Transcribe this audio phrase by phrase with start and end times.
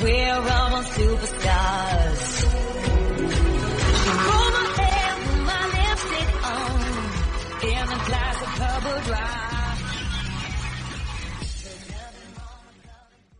[0.00, 2.07] we're all superstars.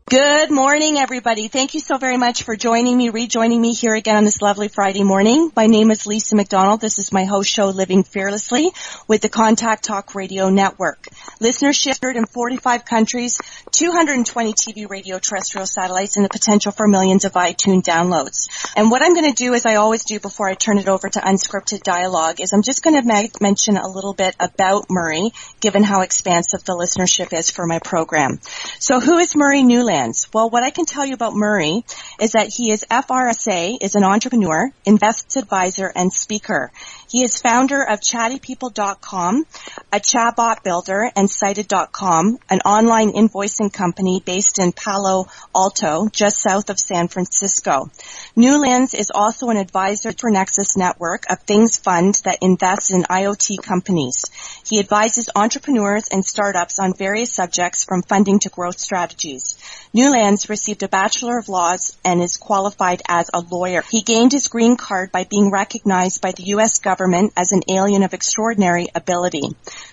[0.08, 1.48] Good morning, everybody.
[1.48, 4.68] Thank you so very much for joining me, rejoining me here again on this lovely
[4.68, 5.52] Friday morning.
[5.54, 6.80] My name is Lisa McDonald.
[6.80, 8.70] This is my host show, Living Fearlessly,
[9.06, 11.08] with the Contact Talk Radio Network.
[11.42, 13.38] Listenership in 45 countries,
[13.72, 18.48] 220 TV, radio, terrestrial satellites, and the potential for millions of iTunes downloads.
[18.76, 21.10] And what I'm going to do, as I always do before I turn it over
[21.10, 25.32] to unscripted dialogue, is I'm just going to ma- mention a little bit about Murray,
[25.60, 28.40] given how expansive the listenership is for my program.
[28.78, 29.97] So who is Murray Newlands?
[30.32, 31.84] Well, what I can tell you about Murray
[32.20, 36.70] is that he is FRSA, is an entrepreneur, investment advisor, and speaker.
[37.10, 39.46] He is founder of chattypeople.com,
[39.90, 46.68] a chatbot builder, and Sighted.com, an online invoicing company based in Palo Alto, just south
[46.68, 47.90] of San Francisco.
[48.36, 53.62] Newlands is also an advisor for Nexus Network, a Things fund that invests in IoT
[53.62, 54.26] companies.
[54.66, 59.56] He advises entrepreneurs and startups on various subjects from funding to growth strategies.
[59.94, 63.82] Newlands received a Bachelor of Laws and is qualified as a lawyer.
[63.90, 66.78] He gained his green card by being recognized by the U.S.
[66.78, 66.97] government
[67.36, 69.42] as an alien of extraordinary ability.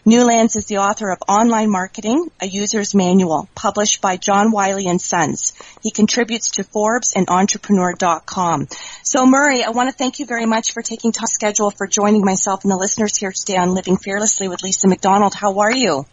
[0.06, 5.02] Newlands is the author of Online Marketing, a User's Manual, published by John Wiley and
[5.02, 5.54] Sons.
[5.84, 8.68] He contributes to Forbes and Entrepreneur.com.
[9.04, 12.26] So Murray, I want to thank you very much for taking time schedule for joining
[12.26, 15.34] myself and the listeners here today on Living Fearlessly with Lisa McDonald.
[15.34, 16.06] How are you?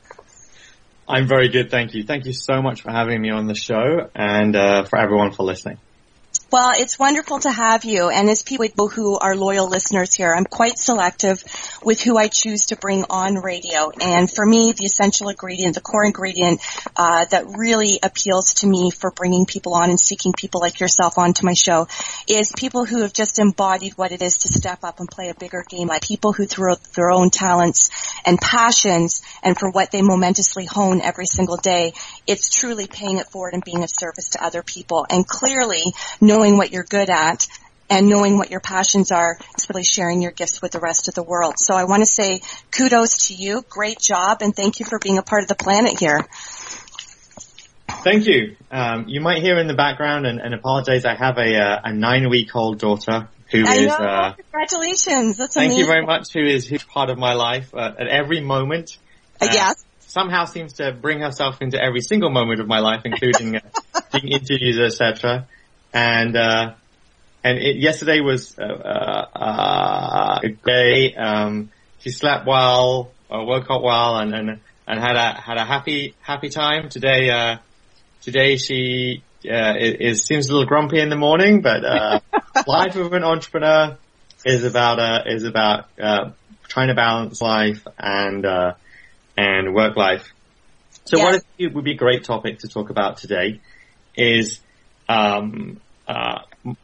[1.08, 2.04] I'm very good, thank you.
[2.04, 5.42] Thank you so much for having me on the show and uh, for everyone for
[5.42, 5.78] listening.
[6.52, 8.10] Well, it's wonderful to have you.
[8.10, 11.42] And as people who are loyal listeners here, I'm quite selective
[11.82, 13.90] with who I choose to bring on radio.
[13.98, 16.60] And for me, the essential ingredient, the core ingredient
[16.94, 21.16] uh, that really appeals to me for bringing people on and seeking people like yourself
[21.16, 21.88] onto my show
[22.28, 25.34] is people who have just embodied what it is to step up and play a
[25.34, 25.88] bigger game.
[25.88, 27.88] Like people who throw their own talents
[28.26, 31.94] and passions and for what they momentously hone every single day,
[32.26, 35.06] it's truly paying it forward and being of service to other people.
[35.08, 35.94] And clearly,
[36.42, 37.46] knowing what you're good at
[37.88, 39.38] and knowing what your passions are,
[39.68, 41.54] really sharing your gifts with the rest of the world.
[41.56, 42.40] So I want to say
[42.72, 43.62] kudos to you.
[43.68, 46.26] Great job and thank you for being a part of the planet here.
[48.02, 48.56] Thank you.
[48.72, 51.04] Um, you might hear in the background and, and apologize.
[51.04, 53.94] I have a, uh, a nine week old daughter who I is, know.
[53.94, 55.36] uh, Congratulations.
[55.36, 55.78] That's thank amazing.
[55.78, 58.98] you very much, who is, who's part of my life uh, at every moment.
[59.40, 59.84] Uh, yes.
[60.00, 63.60] Somehow seems to bring herself into every single moment of my life, including uh,
[64.12, 65.46] doing interviews, etc.
[65.92, 66.74] And, uh,
[67.44, 71.14] and it, yesterday was uh, uh, a day.
[71.14, 75.64] Um, she slept well, uh, woke up well, and, and and had a had a
[75.64, 77.30] happy happy time today.
[77.30, 77.56] Uh,
[78.20, 82.20] today she uh, is, seems a little grumpy in the morning, but uh,
[82.66, 83.98] life of an entrepreneur
[84.44, 86.30] is about uh, is about uh,
[86.68, 88.72] trying to balance life and uh,
[89.36, 90.28] and work life.
[91.06, 91.24] So Yes.
[91.24, 93.60] what I think would be a great topic to talk about today
[94.14, 94.60] is
[95.08, 96.38] um, uh,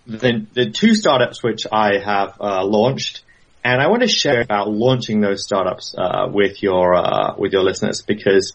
[0.07, 3.23] the, the two startups which I have uh, launched,
[3.65, 7.63] and I want to share about launching those startups uh, with your uh, with your
[7.63, 8.53] listeners because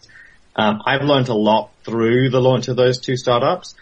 [0.56, 3.74] um, I've learned a lot through the launch of those two startups,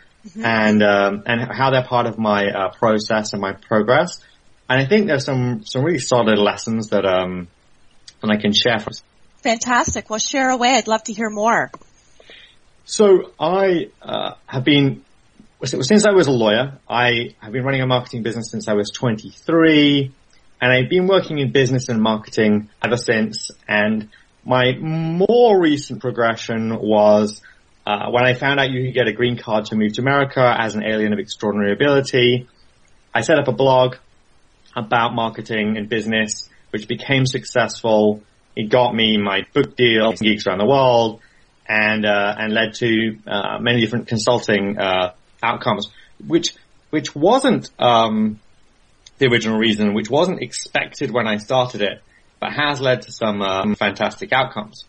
[0.42, 4.22] and um, and how they're part of my uh, process and my progress.
[4.68, 7.48] And I think there's some some really solid lessons that um
[8.20, 8.78] that I can share.
[8.78, 8.90] For
[9.42, 10.08] Fantastic.
[10.08, 10.76] Well, share away.
[10.76, 11.70] I'd love to hear more.
[12.84, 15.04] So I uh, have been
[15.64, 16.78] since I was a lawyer.
[16.88, 20.12] I have been running a marketing business since I was 23,
[20.60, 23.50] and I've been working in business and marketing ever since.
[23.68, 24.08] And
[24.44, 27.40] my more recent progression was
[27.86, 30.54] uh, when I found out you could get a green card to move to America
[30.58, 32.48] as an alien of extraordinary ability.
[33.14, 33.96] I set up a blog
[34.74, 38.22] about marketing and business, which became successful.
[38.56, 41.20] It got me my book deal, Geeks Around the World,
[41.68, 45.12] and uh, and led to uh, many different consulting uh,
[45.42, 45.90] outcomes,
[46.26, 46.54] which
[46.90, 48.38] which wasn't um,
[49.18, 52.02] the original reason, which wasn't expected when I started it,
[52.38, 54.84] but has led to some um, fantastic outcomes.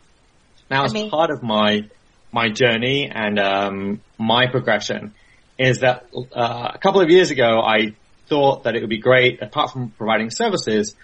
[0.69, 1.83] Now, as part of my
[2.31, 5.13] my journey and um, my progression,
[5.57, 7.95] is that uh, a couple of years ago I
[8.27, 10.95] thought that it would be great, apart from providing services,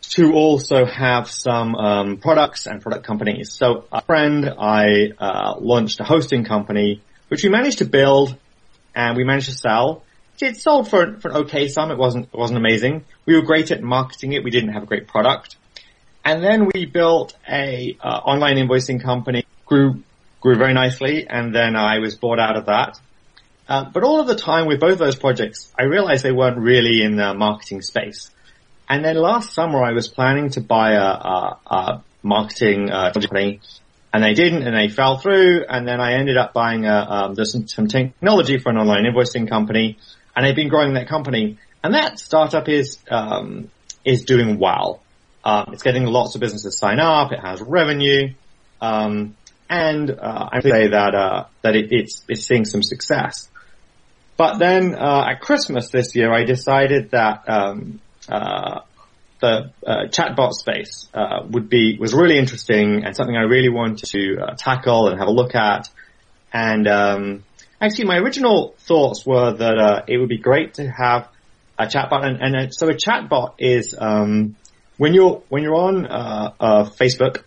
[0.00, 3.52] to also have some um, products and product companies.
[3.52, 8.36] So a friend, I uh, launched a hosting company, which we managed to build
[8.94, 10.04] and we managed to sell.
[10.40, 11.92] It sold for, for an okay sum.
[11.92, 13.04] It wasn't it wasn't amazing.
[13.26, 14.42] We were great at marketing it.
[14.42, 15.56] We didn't have a great product.
[16.24, 20.02] And then we built a uh, online invoicing company, grew
[20.40, 23.00] grew very nicely, and then I was bought out of that.
[23.68, 27.02] Uh, but all of the time with both those projects, I realized they weren't really
[27.02, 28.30] in the marketing space.
[28.88, 33.60] And then last summer, I was planning to buy a, a, a marketing uh, company,
[34.12, 35.64] and they didn't, and they fell through.
[35.68, 39.04] And then I ended up buying a, um, there's some, some technology for an online
[39.04, 39.98] invoicing company,
[40.36, 41.58] and I've been growing that company.
[41.82, 43.70] And that startup is um,
[44.04, 45.02] is doing well.
[45.44, 47.32] Um, it's getting lots of businesses sign up.
[47.32, 48.34] It has revenue,
[48.80, 49.36] um,
[49.68, 53.48] and uh, I say that uh, that it, it's it's seeing some success.
[54.36, 58.80] But then uh, at Christmas this year, I decided that um, uh,
[59.42, 64.06] the uh, chatbot space uh, would be was really interesting and something I really wanted
[64.10, 65.88] to uh, tackle and have a look at.
[66.52, 67.44] And um,
[67.80, 71.28] actually, my original thoughts were that uh, it would be great to have
[71.78, 72.24] a chatbot.
[72.24, 74.56] And, and uh, so a chatbot is um,
[74.96, 76.06] when you're when you're on
[76.98, 77.42] Facebook.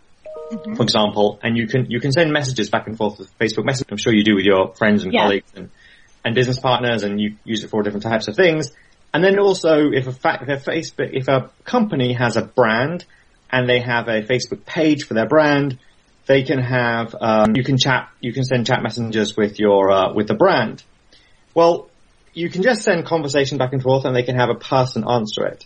[0.78, 3.88] For example, and you can you can send messages back and forth with Facebook Messenger.
[3.90, 5.24] I'm sure you do with your friends and Yeah.
[5.24, 5.72] colleagues and,
[6.24, 8.72] and business partners, and you use it for different types of things.
[9.16, 13.06] And then also, if a fa- if Facebook, if a company has a brand
[13.50, 15.80] and they have a Facebook page for their brand,
[16.26, 20.14] they can have um, you can chat, you can send chat messengers with your uh,
[20.14, 20.84] with the brand.
[21.54, 21.90] Well,
[22.34, 25.46] you can just send conversation back and forth, and they can have a person answer
[25.46, 25.66] it.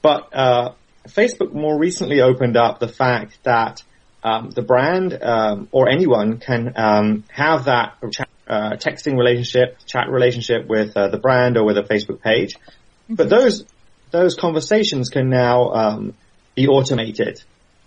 [0.00, 0.74] But uh,
[1.08, 3.82] Facebook more recently opened up the fact that
[4.22, 10.08] um, the brand um, or anyone can um, have that chat, uh, texting relationship, chat
[10.10, 12.56] relationship with uh, the brand or with a Facebook page.
[13.08, 13.64] But those
[14.10, 16.14] those conversations can now um,
[16.56, 17.42] be automated.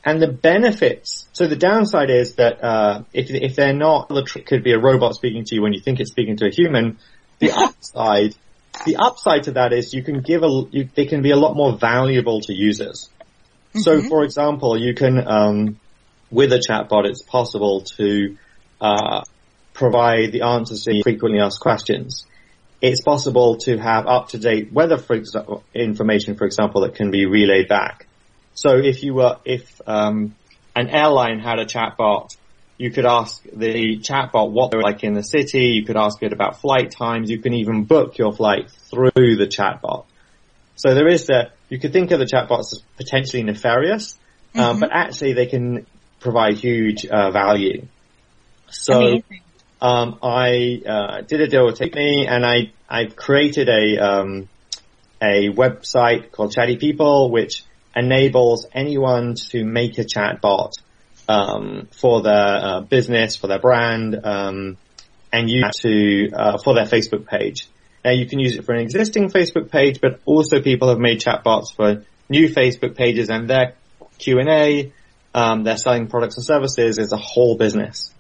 [0.06, 4.64] And the benefits, so the downside is that uh, if if they're not, it could
[4.64, 6.98] be a robot speaking to you when you think it's speaking to a human.
[7.40, 8.36] The upside,
[8.86, 11.56] the upside to that is you can give a, you, they can be a lot
[11.56, 13.10] more valuable to users.
[13.76, 15.80] So, for example, you can um,
[16.34, 18.38] with a chatbot, it's possible to
[18.82, 19.24] uh,
[19.74, 22.26] provide the answers to frequently asked questions.
[22.82, 27.70] It's possible to have up-to-date weather for exa- information, for example, that can be relayed
[27.70, 28.08] back.
[28.56, 30.36] So if you were, if um,
[30.76, 32.36] an airline had a chatbot,
[32.78, 35.68] you could ask the chatbot what they were like in the city.
[35.68, 37.30] You could ask it about flight times.
[37.30, 40.06] You can even book your flight through the chatbot.
[40.76, 44.18] So there is that you could think of the chatbots as potentially nefarious,
[44.56, 45.86] um, but actually they can
[46.20, 47.88] provide huge uh, value.
[48.70, 49.42] So Amazing.
[49.84, 54.50] Um, I uh, did a deal with Tiffany, and I I created a um,
[55.22, 60.72] a website called Chatty People, which enables anyone to make a chatbot
[61.28, 64.78] um, for their uh, business, for their brand, um,
[65.34, 67.68] and use to uh, for their Facebook page.
[68.06, 71.20] Now you can use it for an existing Facebook page, but also people have made
[71.20, 73.76] chatbots for new Facebook pages and their
[74.18, 74.94] Q and A.
[75.36, 78.13] Um, they're selling products and services is a whole business.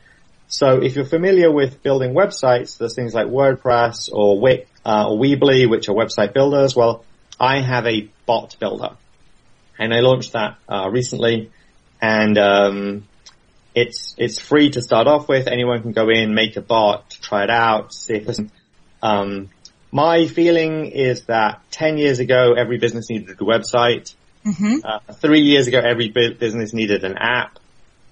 [0.54, 5.18] So if you're familiar with building websites, there's things like WordPress or Wix uh, or
[5.18, 6.76] Weebly, which are website builders.
[6.76, 7.04] Well,
[7.40, 8.92] I have a bot builder,
[9.80, 11.50] and I launched that uh, recently,
[12.00, 13.08] and um,
[13.74, 15.48] it's it's free to start off with.
[15.48, 18.38] Anyone can go in, make a bot, try it out, see if.
[19.02, 19.50] Um,
[19.92, 24.14] my feeling is that 10 years ago, every business needed a website.
[24.84, 27.58] Uh, three years ago, every business needed an app,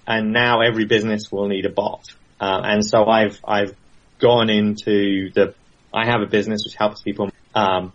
[0.08, 2.04] and now every business will need a bot.
[2.42, 3.72] Uh, and so I've I've
[4.18, 5.54] gone into the
[5.94, 7.92] I have a business which helps people um,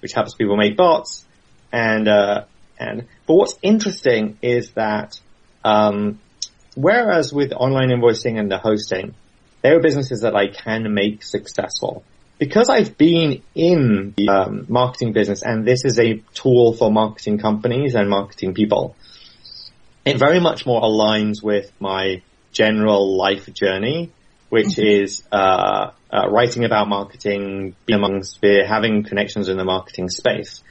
[0.00, 1.24] which helps people make bots,
[1.72, 2.44] and uh,
[2.78, 5.18] and but what's interesting is that
[5.64, 6.20] um,
[6.74, 9.14] whereas with online invoicing and the hosting,
[9.62, 12.04] there are businesses that I can make successful
[12.38, 17.38] because I've been in the um, marketing business and this is a tool for marketing
[17.38, 18.96] companies and marketing people.
[20.04, 24.12] It very much more aligns with my general life journey,
[24.48, 30.08] which is uh, uh, writing about marketing, being amongst, be- having connections in the marketing
[30.08, 30.62] space.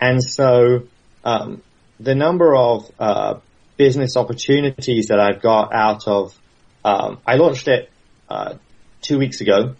[0.00, 0.88] And so
[1.24, 1.62] um,
[2.00, 3.34] the number of uh,
[3.76, 6.38] business opportunities that I've got out of,
[6.84, 7.90] um, I launched it
[8.28, 8.54] uh,
[9.00, 9.76] two weeks ago,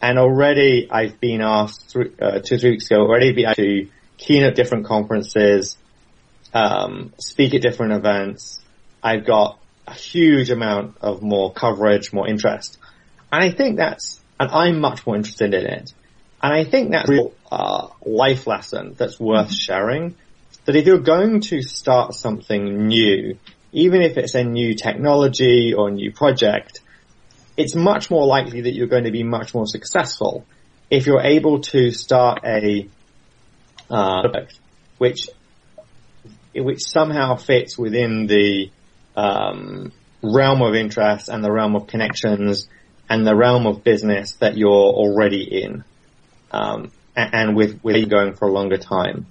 [0.00, 3.88] and already I've been asked three, uh, two three weeks ago already been asked to
[4.18, 5.78] keynote different conferences,
[6.52, 8.60] um, speak at different events.
[9.02, 12.78] I've got a huge amount of more coverage, more interest,
[13.32, 15.92] and I think that's and I'm much more interested in it.
[16.42, 20.16] And I think that's a uh, life lesson that's worth sharing.
[20.66, 23.38] That if you're going to start something new,
[23.72, 26.80] even if it's a new technology or a new project,
[27.56, 30.44] it's much more likely that you're going to be much more successful
[30.90, 32.88] if you're able to start a
[33.90, 34.22] uh,
[34.98, 35.28] which
[36.54, 38.70] which somehow fits within the
[39.16, 39.92] um,
[40.22, 42.68] realm of interest and the realm of connections
[43.08, 45.84] and the realm of business that you're already in,
[46.50, 49.26] um, and, and, with with going for a longer time.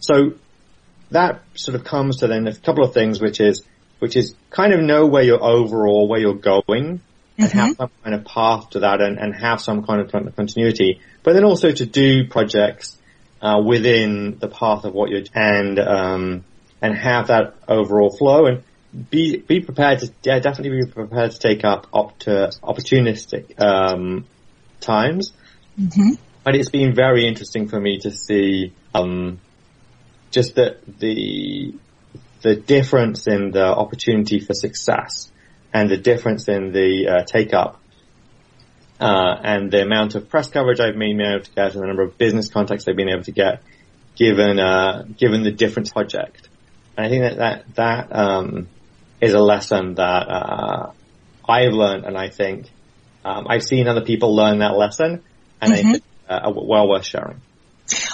[0.00, 0.34] So
[1.10, 3.64] that sort of comes to then a couple of things, which is
[3.98, 7.00] which is kind of know where you're overall, where you're going,
[7.38, 7.58] and mm-hmm.
[7.58, 11.00] have some kind of path to that, and, and have some kind of continuity.
[11.22, 12.98] But then also to do projects
[13.40, 16.44] uh, within the path of what you're and um,
[16.82, 18.62] and have that overall flow and
[19.10, 24.24] be be prepared to yeah definitely be prepared to take up op- to opportunistic um,
[24.80, 25.32] times.
[25.78, 26.14] Mm-hmm.
[26.44, 29.40] But it's been very interesting for me to see um,
[30.30, 31.74] just the the
[32.42, 35.32] the difference in the opportunity for success
[35.72, 37.80] and the difference in the uh, take up
[39.00, 42.02] uh, and the amount of press coverage I've been able to get and the number
[42.02, 43.62] of business contacts I've been able to get
[44.14, 46.48] given uh, given the different project.
[46.96, 48.68] And I think that that that um,
[49.20, 50.92] is a lesson that uh,
[51.48, 52.70] I've learned, and I think
[53.24, 55.22] um, I've seen other people learn that lesson,
[55.60, 55.88] and mm-hmm.
[55.88, 57.40] I think uh, well worth sharing.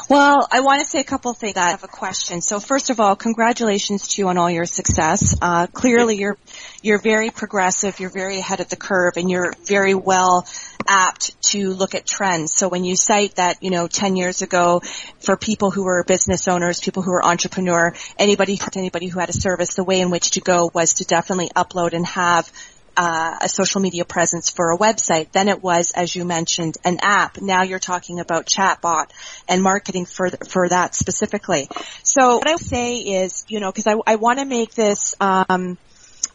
[0.09, 1.57] Well, I want to say a couple things.
[1.57, 2.41] I have a question.
[2.41, 5.37] So first of all, congratulations to you on all your success.
[5.41, 6.37] Uh, clearly you're,
[6.83, 10.45] you're very progressive, you're very ahead of the curve, and you're very well
[10.89, 12.53] apt to look at trends.
[12.53, 14.81] So when you cite that, you know, 10 years ago,
[15.21, 19.35] for people who were business owners, people who were entrepreneur, anybody, anybody who had a
[19.35, 22.51] service, the way in which to go was to definitely upload and have
[22.97, 25.33] uh, a social media presence for a website.
[25.33, 27.41] Then it was, as you mentioned, an app.
[27.41, 29.07] Now you're talking about chatbot
[29.49, 31.69] and marketing for for that specifically.
[32.03, 35.15] So what I say is, you know, because I, I want to make this.
[35.21, 35.79] Um,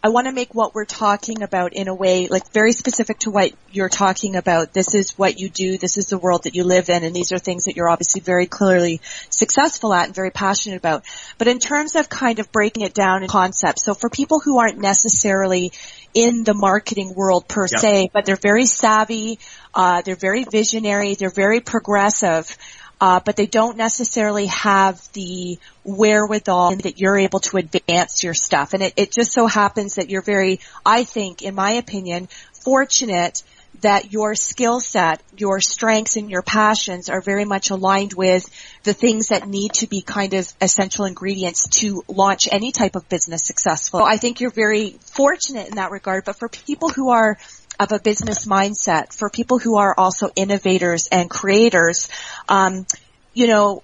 [0.06, 3.32] I want to make what we're talking about in a way like very specific to
[3.32, 4.72] what you're talking about.
[4.72, 5.80] This is what you do.
[5.80, 7.04] This is the world that you live in.
[7.04, 11.06] And these are things that you're obviously very clearly successful at and very passionate about.
[11.40, 14.60] But in terms of kind of breaking it down in concepts, so for people who
[14.60, 15.72] aren't necessarily
[16.14, 19.40] in the marketing world per se, but they're very savvy,
[19.74, 22.56] uh, they're very visionary, they're very progressive
[23.02, 28.74] uh, but they don't necessarily have the wherewithal that you're able to advance your stuff.
[28.74, 32.30] And it, it just so happens that you're very, I think, in my opinion,
[32.64, 33.44] fortunate
[33.82, 38.50] that your skill set, your strengths and your passions are very much aligned with
[38.84, 43.08] the things that need to be kind of essential ingredients to launch any type of
[43.10, 44.02] business successful.
[44.02, 47.38] I think you're very fortunate in that regard, but for people who are
[47.79, 52.10] of a business mindset for people who are also innovators and creators.
[52.50, 52.86] Um,
[53.34, 53.84] you know,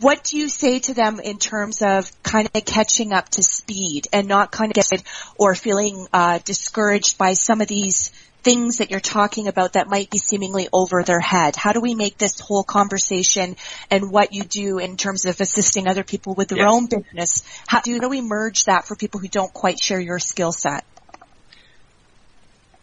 [0.00, 4.08] what do you say to them in terms of kind of catching up to speed
[4.12, 5.02] and not kind of get
[5.36, 8.10] or feeling uh, discouraged by some of these
[8.42, 11.56] things that you're talking about that might be seemingly over their head?
[11.56, 13.56] How do we make this whole conversation
[13.90, 16.72] and what you do in terms of assisting other people with their yes.
[16.72, 17.42] own business?
[17.66, 20.84] How do we merge that for people who don't quite share your skill set?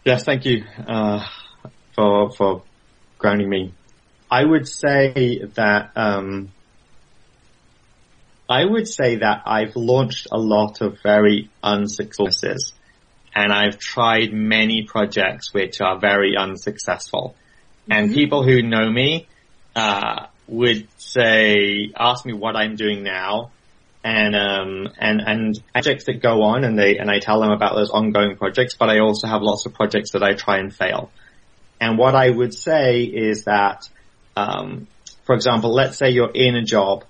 [0.08, 1.20] Yes, thank you uh,
[1.94, 2.64] for for
[3.18, 3.74] grounding me.
[4.32, 6.54] I would say that um,
[8.48, 12.56] I would say that I've launched a lot of very unsuccessful
[13.36, 17.36] and I've tried many projects which are very unsuccessful.
[17.36, 17.92] Mm-hmm.
[17.92, 19.28] And people who know me
[19.76, 23.52] uh, would say, ask me what I'm doing now,
[24.08, 27.76] and um, and and projects that go on, and they and I tell them about
[27.76, 28.74] those ongoing projects.
[28.74, 31.12] But I also have lots of projects that I try and fail.
[31.82, 33.90] And what I would say is that,
[34.38, 34.88] um,
[35.26, 37.04] for example, let's say you're in a job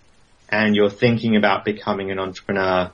[0.49, 2.91] and you're thinking about becoming an entrepreneur,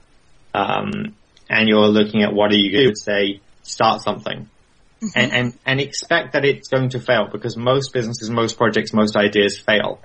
[0.54, 1.16] um,
[1.50, 4.50] and you're looking at what are you going to say, start something.
[5.02, 5.08] Mm-hmm.
[5.16, 9.16] And, and, and expect that it's going to fail because most businesses, most projects, most
[9.16, 10.00] ideas fail.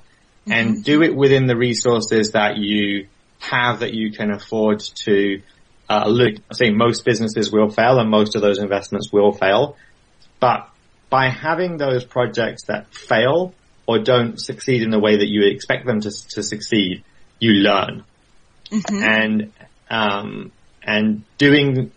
[0.46, 0.52] Mm-hmm.
[0.52, 5.42] And do it within the resources that you have that you can afford to
[5.88, 6.34] uh, look.
[6.50, 9.76] I say most businesses will fail and most of those investments will fail,
[10.40, 10.68] but
[11.10, 13.54] by having those projects that fail
[13.86, 17.02] or don't succeed in the way that you expect them to, to succeed,
[17.38, 18.04] you learn.
[18.70, 19.02] Mm-hmm.
[19.02, 19.52] And,
[19.88, 20.52] um,
[20.82, 21.90] and doing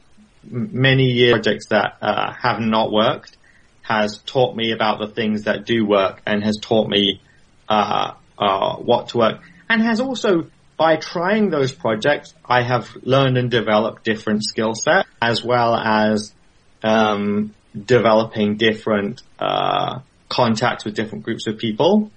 [0.44, 3.36] many year projects that uh, have not worked
[3.82, 7.22] has taught me about the things that do work and has taught me
[7.68, 10.48] uh, uh, what to work and has also
[10.82, 16.34] by trying those projects, I have learned and developed different skill sets as well as
[16.82, 17.54] um,
[17.86, 22.10] developing different uh, contact with different groups of people.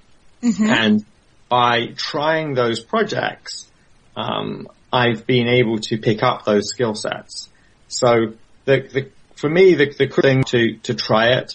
[0.71, 1.05] And
[1.51, 3.71] by trying those projects,
[4.17, 7.51] um, I've been able to pick up those skill sets.
[7.89, 8.33] So
[8.65, 11.55] the, the for me, the, the thing to, to try it,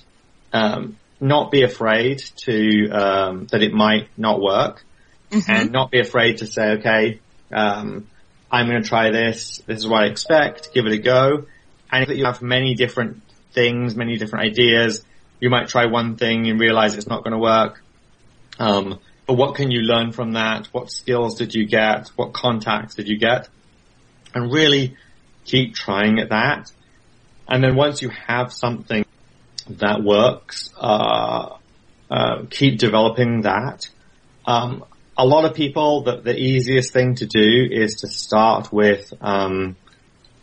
[0.53, 4.85] um, not be afraid to, um, that it might not work
[5.31, 7.19] and not be afraid to say, okay,
[7.51, 8.07] um,
[8.51, 9.61] I'm going to try this.
[9.65, 10.73] This is what I expect.
[10.73, 11.45] Give it a go.
[11.91, 13.21] And if you have many different
[13.53, 15.03] things, many different ideas,
[15.39, 17.81] you might try one thing and realize it's not going to work.
[18.59, 20.67] Um, but what can you learn from that?
[20.67, 22.09] What skills did you get?
[22.15, 23.47] What contacts did you get?
[24.33, 24.97] And really
[25.45, 26.71] keep trying at that.
[27.47, 29.05] And then once you have something
[29.69, 31.57] that works, uh,
[32.09, 33.87] uh, keep developing that.
[34.45, 34.83] Um,
[35.19, 39.75] a lot of people, the, the easiest thing to do is to start with, um,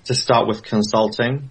[0.04, 1.49] to start with consulting,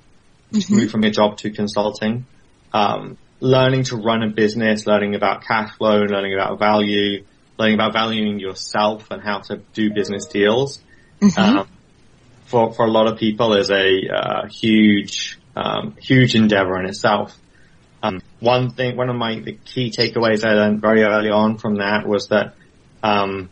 [0.69, 2.27] move from your job to consulting,
[2.71, 7.25] um, learning to run a business, learning about cash flow, learning about value,
[7.57, 10.79] learning about valuing yourself and how to do business deals.
[11.35, 11.67] Um,
[12.45, 17.35] for for a lot of people is a uh, huge um, huge endeavor in itself.
[18.03, 21.77] Um, one thing, one of my the key takeaways I learned very early on from
[21.77, 22.53] that was that
[23.05, 23.49] um,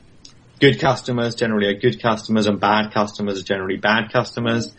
[0.59, 4.73] good customers generally are good customers, and bad customers are generally bad customers.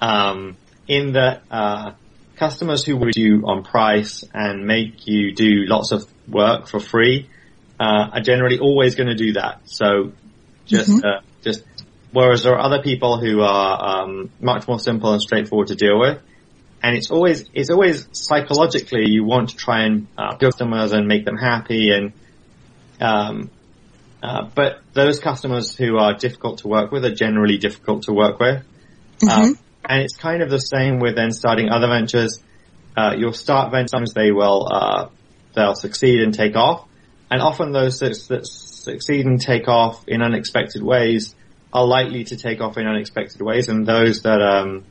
[0.00, 0.56] Um,
[0.88, 1.92] in that uh,
[2.36, 7.28] customers who will you on price and make you do lots of work for free
[7.80, 9.60] uh, are generally always going to do that.
[9.64, 10.12] So
[10.66, 11.64] just uh, just
[12.12, 15.98] whereas there are other people who are um, much more simple and straightforward to deal
[15.98, 16.18] with.
[16.82, 21.24] And it's always it's always psychologically you want to try and uh, customers and make
[21.24, 22.12] them happy and
[23.00, 23.50] um,
[24.26, 28.40] uh, but those customers who are difficult to work with are generally difficult to work
[28.40, 28.64] with.
[29.30, 32.42] Um, and it's kind of the same with then starting other ventures.
[32.96, 35.08] Uh, you'll start ventures, sometimes they will, uh,
[35.54, 36.88] they'll succeed and take off.
[37.30, 41.36] And often those that, that succeed and take off in unexpected ways
[41.72, 43.68] are likely to take off in unexpected ways.
[43.68, 44.84] And those that, um,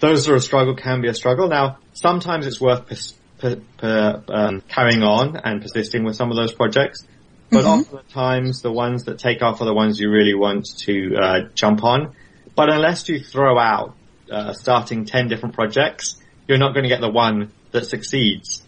[0.00, 1.48] those that are a struggle can be a struggle.
[1.48, 6.38] Now, sometimes it's worth pers- per, per, um, carrying on and persisting with some of
[6.38, 7.06] those projects.
[7.50, 10.66] But often the times the ones that take off are the ones you really want
[10.84, 12.14] to uh, jump on.
[12.54, 13.96] But unless you throw out
[14.30, 18.62] uh, starting 10 different projects, you're not going to get the one that succeeds.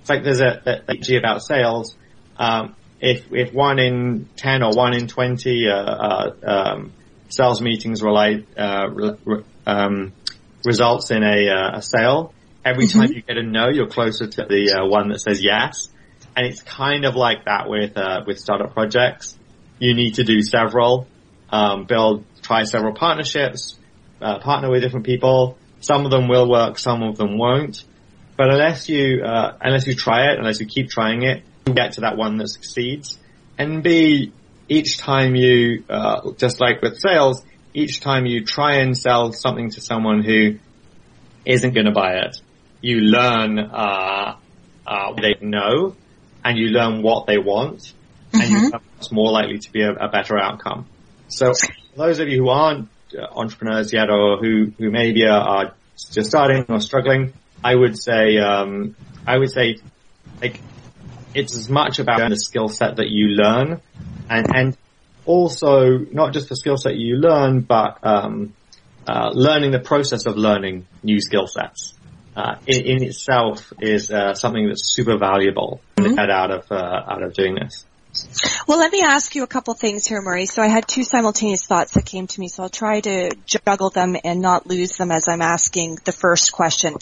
[0.00, 1.96] It's like there's a, a, a about sales.
[2.38, 6.92] Um, if, if one in 10 or one in 20 uh, uh, um,
[7.28, 10.12] sales meetings relate, uh, re- um,
[10.64, 14.44] results in a, uh, a sale, every time you get a no, you're closer to
[14.44, 15.88] the uh, one that says yes.
[16.36, 19.38] And it's kind of like that with uh, with startup projects.
[19.78, 21.06] You need to do several,
[21.50, 23.78] um, build, try several partnerships,
[24.20, 25.56] uh, partner with different people.
[25.80, 27.84] Some of them will work, some of them won't.
[28.36, 31.92] But unless you uh, unless you try it, unless you keep trying it, you get
[31.92, 33.18] to that one that succeeds.
[33.58, 34.32] And B,
[34.68, 39.70] each time you, uh, just like with sales, each time you try and sell something
[39.70, 40.58] to someone who
[41.46, 42.40] isn't going to buy it,
[42.82, 44.36] you learn uh,
[44.86, 45.96] uh, they know,
[46.46, 47.92] and you learn what they want,
[48.32, 50.86] and you become much more likely to be a, a better outcome.
[51.26, 55.40] So, for those of you who aren't uh, entrepreneurs yet, or who who maybe are,
[55.40, 55.74] are
[56.12, 57.32] just starting or struggling,
[57.64, 58.94] I would say um,
[59.26, 59.78] I would say
[60.40, 60.60] like
[61.34, 63.80] it's as much about the skill set that you learn,
[64.30, 64.76] and and
[65.24, 68.54] also not just the skill set you learn, but um,
[69.08, 71.95] uh, learning the process of learning new skill sets.
[72.36, 77.02] Uh, in, in itself is uh, something that's super valuable to get out of uh,
[77.08, 77.86] out of doing this.
[78.66, 80.46] Well, let me ask you a couple things here, Murray.
[80.46, 83.90] So I had two simultaneous thoughts that came to me, so I'll try to juggle
[83.90, 86.94] them and not lose them as I'm asking the first question.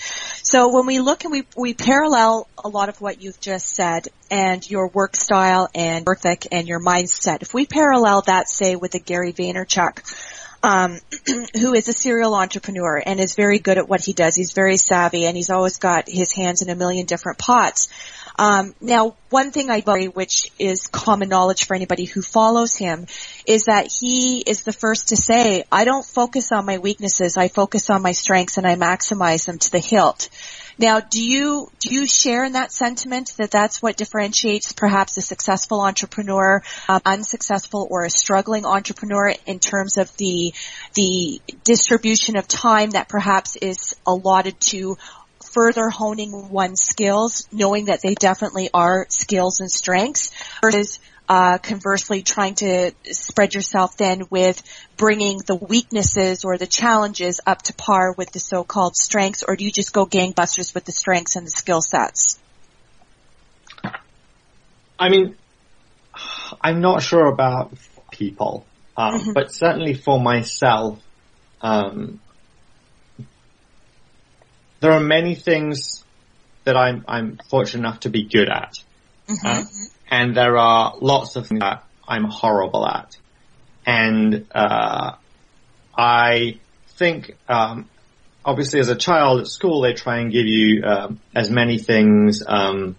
[0.43, 4.09] So when we look and we, we parallel a lot of what you've just said
[4.31, 8.77] and your work style and work ethic and your mindset, if we parallel that, say,
[8.77, 10.03] with a Gary Vaynerchuk,
[10.65, 10.99] um,
[11.61, 14.35] who is a serial entrepreneur and is very good at what he does.
[14.35, 17.89] He's very savvy and he's always got his hands in a million different pots.
[18.37, 23.07] Um, now, one thing I worry, which is common knowledge for anybody who follows him,
[23.47, 27.37] is that he is the first to say, "I don't focus on my weaknesses.
[27.37, 30.31] I focus on my strengths, and I maximize them to the hilt."
[30.79, 35.23] Now, do you do you share in that sentiment that that's what differentiates perhaps a
[35.23, 40.53] successful entrepreneur, um, unsuccessful, or a struggling entrepreneur in terms of the
[40.95, 44.97] the distribution of time that perhaps is allotted to
[45.53, 52.23] further honing one's skills, knowing that they definitely are skills and strengths, versus uh, conversely
[52.23, 54.63] trying to spread yourself then with
[54.97, 59.65] bringing the weaknesses or the challenges up to par with the so-called strengths, or do
[59.65, 62.39] you just go gangbusters with the strengths and the skill sets?
[64.99, 65.37] I mean,
[66.61, 67.73] I'm not sure about
[68.13, 69.35] people, um, Mhm.
[69.35, 70.99] but certainly for myself,
[71.61, 72.21] um,
[74.81, 76.05] there are many things
[76.65, 78.75] that I'm, I'm fortunate enough to be good at.
[79.45, 79.63] Uh,
[80.15, 83.17] and there are lots of things that I'm horrible at.
[83.85, 85.17] And, uh,
[85.97, 86.61] I
[86.99, 87.89] think, um,
[88.45, 92.45] obviously as a child at school, they try and give you, um, as many things,
[92.47, 92.95] um,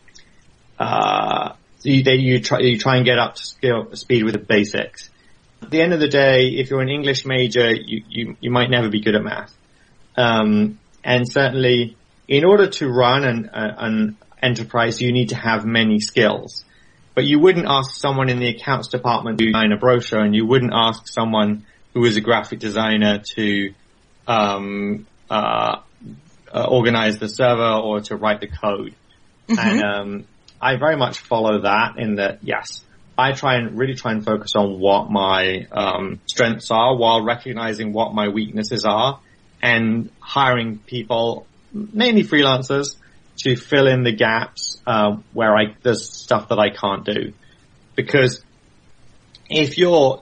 [0.77, 5.09] uh, you, they, you try, you try and get up to speed with the basics.
[5.61, 8.69] At the end of the day, if you're an English major, you, you, you might
[8.69, 9.55] never be good at math.
[10.17, 11.95] Um, and certainly
[12.27, 16.65] in order to run an, an enterprise, you need to have many skills.
[17.15, 20.45] But you wouldn't ask someone in the accounts department to design a brochure and you
[20.45, 23.73] wouldn't ask someone who is a graphic designer to,
[24.27, 25.77] um, uh,
[26.53, 28.93] uh, organize the server or to write the code.
[29.47, 30.25] And, um,
[30.61, 32.83] I very much follow that in that, yes,
[33.17, 37.93] I try and really try and focus on what my, um, strengths are while recognizing
[37.93, 39.21] what my weaknesses are
[39.61, 42.97] and hiring people, mainly freelancers,
[43.37, 47.33] to fill in the gaps, uh, where I, there's stuff that I can't do.
[47.95, 48.43] Because
[49.49, 50.21] if you're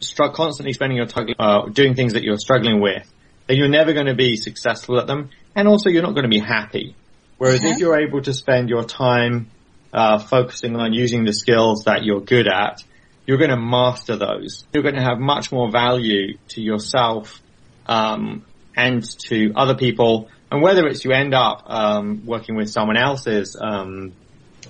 [0.00, 3.10] str- constantly spending your time, uh, doing things that you're struggling with,
[3.46, 5.30] then you're never going to be successful at them.
[5.54, 6.96] And also you're not going to be happy.
[7.38, 9.50] Whereas if you're able to spend your time,
[9.92, 12.82] uh, focusing on using the skills that you're good at,
[13.26, 14.64] you're going to master those.
[14.72, 17.40] You're going to have much more value to yourself,
[17.86, 18.44] um,
[18.76, 20.28] and to other people.
[20.54, 24.12] And whether it's you end up, um, working with someone else's, um,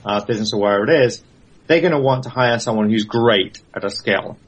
[0.02, 1.22] uh, business or wherever it is,
[1.66, 4.38] they're going to want to hire someone who's great at a skill.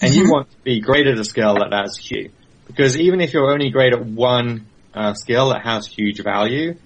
[0.00, 2.32] And you want to be great at a skill that has huge.
[2.66, 6.76] Because even if you're only great at one uh, skill that has huge value,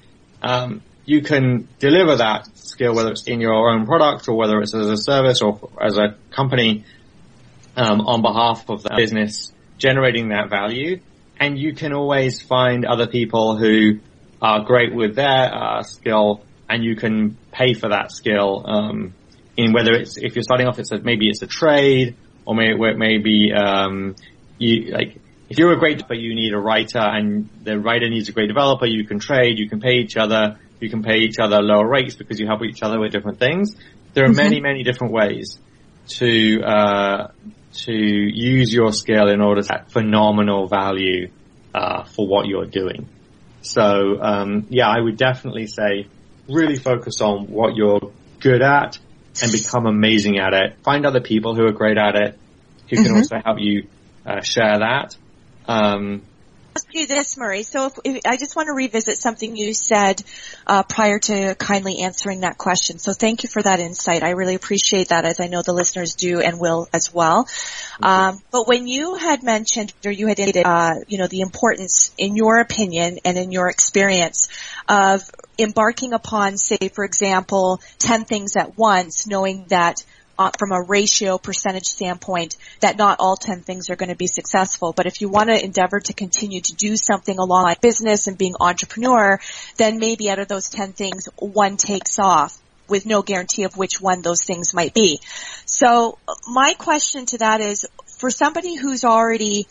[0.43, 4.75] um, you can deliver that skill, whether it's in your own product or whether it's
[4.75, 6.85] as a service or as a company,
[7.77, 11.01] um, on behalf of the business, generating that value.
[11.39, 13.99] And you can always find other people who
[14.41, 18.65] are great with their uh, skill, and you can pay for that skill.
[18.67, 19.15] Um,
[19.57, 22.97] in whether it's if you're starting off, it's a, maybe it's a trade, or maybe
[22.97, 24.17] maybe um,
[24.59, 28.29] you like if you're a great but you need a writer and the writer needs
[28.29, 31.39] a great developer, you can trade, you can pay each other, you can pay each
[31.39, 33.77] other lower rates because you help each other with different things.
[34.15, 35.59] There are many many different ways
[36.19, 37.29] to uh,
[37.73, 41.31] to use your skill in order to get phenomenal value
[41.75, 43.09] uh, for what you're doing.
[43.63, 46.07] So um, yeah, I would definitely say
[46.49, 48.99] really focus on what you're good at
[49.41, 50.77] and become amazing at it.
[50.83, 52.39] Find other people who are great at it
[52.91, 53.87] who can also help you
[54.27, 55.17] uh, share that.
[55.67, 56.23] Um,
[56.75, 57.63] ask you this, Murray.
[57.63, 60.23] So if, if, I just want to revisit something you said
[60.67, 62.99] uh, prior to kindly answering that question.
[62.99, 64.23] So thank you for that insight.
[64.23, 67.49] I really appreciate that, as I know the listeners do and will as well.
[68.03, 72.13] Um, but when you had mentioned, or you had indicated, uh, you know, the importance,
[72.17, 74.49] in your opinion and in your experience,
[74.89, 75.23] of
[75.59, 80.05] embarking upon, say, for example, ten things at once, knowing that
[80.39, 84.27] uh, from a ratio percentage standpoint that not all 10 things are going to be
[84.27, 84.93] successful.
[84.93, 88.39] But if you want to endeavor to continue to do something along like business and
[88.39, 89.41] being entrepreneur,
[89.77, 94.01] then maybe out of those 10 things, one takes off with no guarantee of which
[94.01, 95.21] one those things might be.
[95.67, 97.87] So my question to that is
[98.19, 99.67] for somebody who's already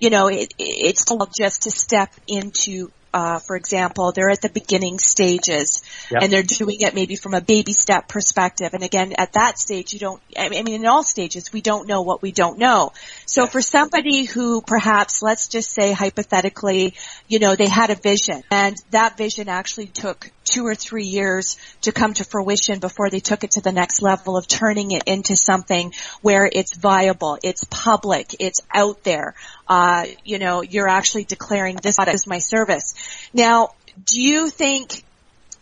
[0.00, 1.04] you know, it, it's
[1.36, 6.22] just to step into uh, for example, they're at the beginning stages Yep.
[6.22, 8.74] and they're doing it maybe from a baby step perspective.
[8.74, 12.02] And again, at that stage, you don't, I mean, in all stages, we don't know
[12.02, 12.92] what we don't know.
[13.26, 16.94] So for somebody who perhaps, let's just say hypothetically,
[17.28, 21.56] you know, they had a vision and that vision actually took two or three years
[21.82, 25.04] to come to fruition before they took it to the next level of turning it
[25.06, 29.34] into something where it's viable, it's public, it's out there.
[29.68, 32.94] Uh, you know, you're actually declaring this is my service.
[33.32, 33.70] Now,
[34.04, 35.04] do you think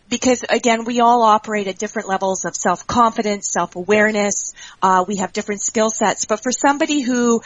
[0.09, 4.55] because again, we all operate at different levels of self-confidence, self-awareness.
[4.83, 7.43] Uh, we have different skill sets, but for somebody who,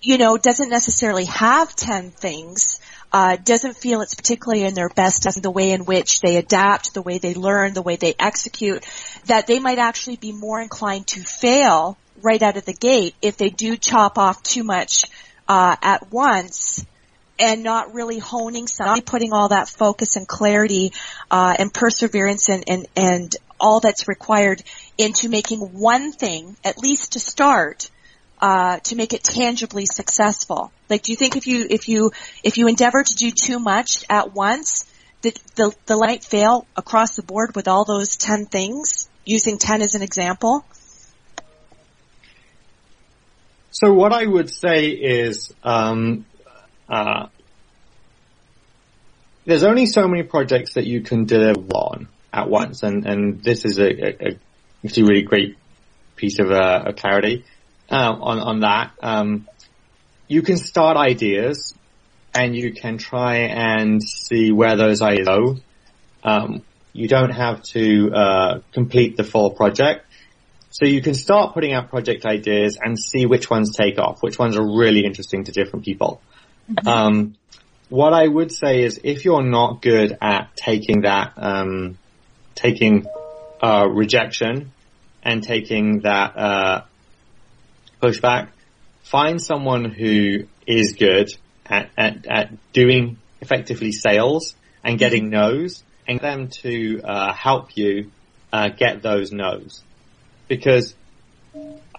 [0.00, 2.80] you know, doesn't necessarily have 10 things,
[3.12, 7.02] uh, doesn't feel it's particularly in their best the way in which they adapt, the
[7.02, 8.84] way they learn, the way they execute,
[9.26, 13.36] that they might actually be more inclined to fail right out of the gate if
[13.36, 15.04] they do chop off too much
[15.48, 16.84] uh, at once
[17.38, 20.92] and not really honing some, not putting all that focus and clarity
[21.30, 24.62] uh, and perseverance and, and and all that's required
[24.96, 27.90] into making one thing, at least to start,
[28.40, 30.72] uh, to make it tangibly successful.
[30.88, 34.04] Like, do you think if you if you if you endeavor to do too much
[34.08, 34.86] at once,
[35.22, 35.36] the
[35.86, 39.08] the, light fail across the board with all those ten things?
[39.28, 40.64] using 10 as an example?
[43.70, 46.24] So what I would say is, um,
[46.88, 47.26] uh,
[49.44, 53.64] there's only so many projects that you can deliver on at once, and, and this
[53.64, 55.56] is a, a, a really great
[56.16, 57.44] piece of, uh, clarity
[57.90, 58.92] uh, on on that.
[59.02, 59.48] Um,
[60.26, 61.74] you can start ideas,
[62.34, 65.56] and you can try and see where those ideas go.
[66.22, 70.04] Um, you don't have to uh, complete the full project.
[70.70, 74.38] So you can start putting out project ideas and see which ones take off, which
[74.38, 76.20] ones are really interesting to different people.
[76.70, 76.88] Mm-hmm.
[76.88, 77.34] Um,
[77.88, 81.96] what I would say is if you're not good at taking that, um,
[82.54, 83.06] taking
[83.62, 84.72] uh, rejection
[85.22, 86.82] and taking that uh,
[88.00, 88.48] pushback,
[89.02, 91.30] find someone who is good
[91.66, 98.10] at, at, at doing effectively sales and getting no's and them to uh, help you
[98.52, 99.82] uh, get those no's.
[100.48, 100.94] Because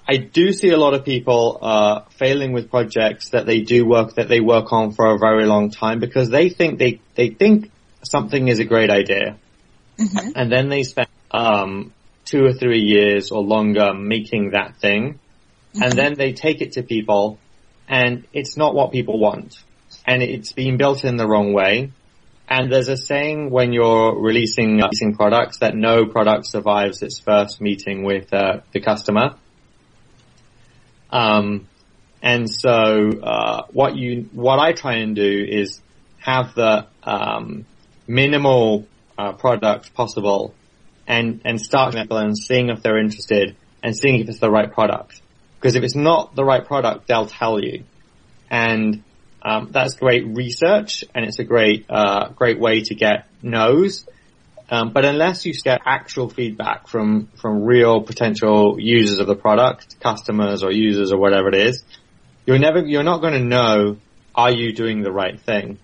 [0.09, 4.15] I do see a lot of people uh, failing with projects that they do work
[4.15, 7.69] that they work on for a very long time because they think they they think
[8.01, 9.37] something is a great idea,
[9.99, 10.31] mm-hmm.
[10.35, 11.93] and then they spend um,
[12.25, 15.19] two or three years or longer making that thing,
[15.79, 15.83] mm-hmm.
[15.83, 17.39] and then they take it to people,
[17.87, 19.63] and it's not what people want,
[20.05, 21.91] and it's been built in the wrong way,
[22.47, 27.61] and there's a saying when you're releasing, releasing products that no product survives its first
[27.61, 29.35] meeting with uh, the customer.
[31.11, 31.67] Um,
[32.21, 35.81] and so uh, what you what I try and do is
[36.19, 37.65] have the um,
[38.07, 38.87] minimal
[39.17, 40.53] uh, product possible,
[41.07, 44.71] and and start people and seeing if they're interested and seeing if it's the right
[44.71, 45.21] product.
[45.59, 47.83] Because if it's not the right product, they'll tell you.
[48.49, 49.03] And
[49.41, 54.07] um, that's great research and it's a great, uh, great way to get no's.
[54.71, 59.99] Um, but unless you get actual feedback from, from real potential users of the product,
[59.99, 61.83] customers or users or whatever it is,
[62.45, 63.97] you're never, you're not going to know,
[64.35, 65.79] are you doing the right thing?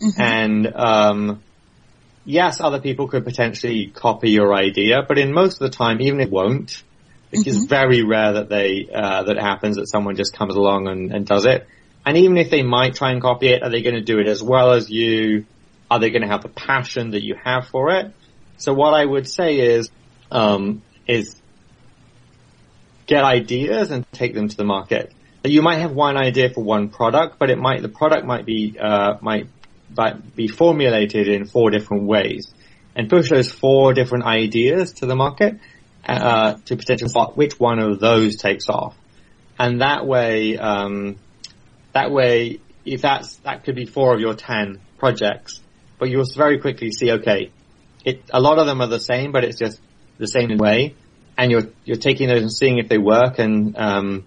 [0.00, 0.20] Mm-hmm.
[0.20, 1.42] And, um,
[2.24, 6.20] yes, other people could potentially copy your idea, but in most of the time, even
[6.20, 6.82] if it won't,
[7.34, 7.48] it mm-hmm.
[7.48, 11.12] is very rare that they, uh, that it happens that someone just comes along and,
[11.12, 11.66] and does it.
[12.06, 14.28] And even if they might try and copy it, are they going to do it
[14.28, 15.46] as well as you?
[15.90, 18.12] Are they going to have the passion that you have for it?
[18.56, 19.90] So what I would say is,
[20.30, 21.36] um, is
[23.06, 25.12] get ideas and take them to the market.
[25.44, 28.78] You might have one idea for one product, but it might, the product might be,
[28.80, 29.48] uh, might,
[29.94, 32.52] might be formulated in four different ways
[32.96, 35.58] and push those four different ideas to the market,
[36.06, 38.96] uh, to potentially spot which one of those takes off.
[39.58, 41.16] And that way, um,
[41.92, 45.60] that way, if that's, that could be four of your 10 projects,
[45.98, 47.50] but you'll very quickly see, okay,
[48.04, 49.80] it, a lot of them are the same, but it's just
[50.18, 50.94] the same way.
[51.38, 54.26] And you're, you're taking those and seeing if they work and, um,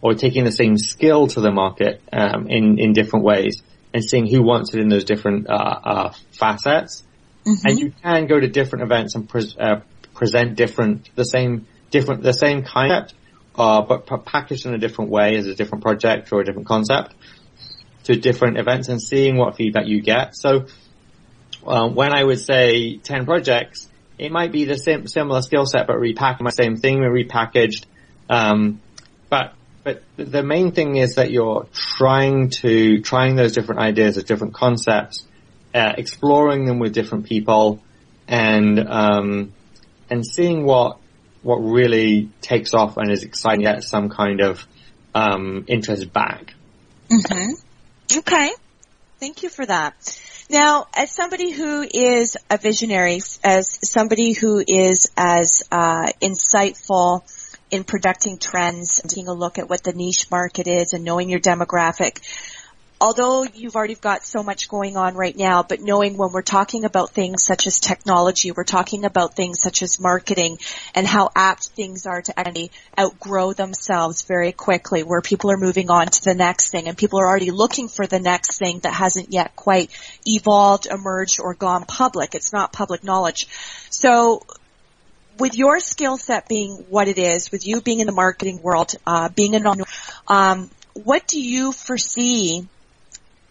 [0.00, 3.62] or taking the same skill to the market, um, in, in different ways
[3.92, 7.02] and seeing who wants it in those different, uh, uh, facets.
[7.46, 7.66] Mm-hmm.
[7.66, 9.80] And you can go to different events and pre- uh,
[10.16, 13.14] present different, the same, different, the same concept,
[13.54, 17.14] uh, but packaged in a different way as a different project or a different concept
[18.04, 20.34] to different events and seeing what feedback you get.
[20.36, 20.66] So
[21.66, 25.86] uh, when I would say 10 projects, it might be the same, similar skill set,
[25.86, 27.84] but repackaged, the same thing, repackaged.
[28.30, 28.80] Um,
[29.28, 29.52] but,
[29.84, 34.54] but the main thing is that you're trying to, trying those different ideas, those different
[34.54, 35.26] concepts,
[35.74, 37.82] uh, exploring them with different people
[38.26, 39.52] and, um,
[40.10, 40.98] and seeing what
[41.42, 44.66] what really takes off and is exciting get some kind of
[45.14, 46.54] um, interest back.
[47.08, 48.18] Mm-hmm.
[48.18, 48.50] Okay.
[49.20, 49.94] Thank you for that.
[50.50, 57.22] Now, as somebody who is a visionary, as somebody who is as uh, insightful
[57.70, 61.40] in predicting trends, taking a look at what the niche market is and knowing your
[61.40, 62.20] demographic,
[63.00, 66.84] although you've already got so much going on right now, but knowing when we're talking
[66.84, 70.58] about things such as technology, we're talking about things such as marketing
[70.94, 75.90] and how apt things are to actually outgrow themselves very quickly, where people are moving
[75.90, 78.94] on to the next thing and people are already looking for the next thing that
[78.94, 79.90] hasn't yet quite
[80.24, 82.34] evolved, emerged, or gone public.
[82.34, 83.46] It's not public knowledge.
[83.90, 84.42] So
[85.38, 88.94] with your skill set being what it is, with you being in the marketing world,
[89.06, 89.82] uh, being a non,
[90.28, 92.66] um, what do you foresee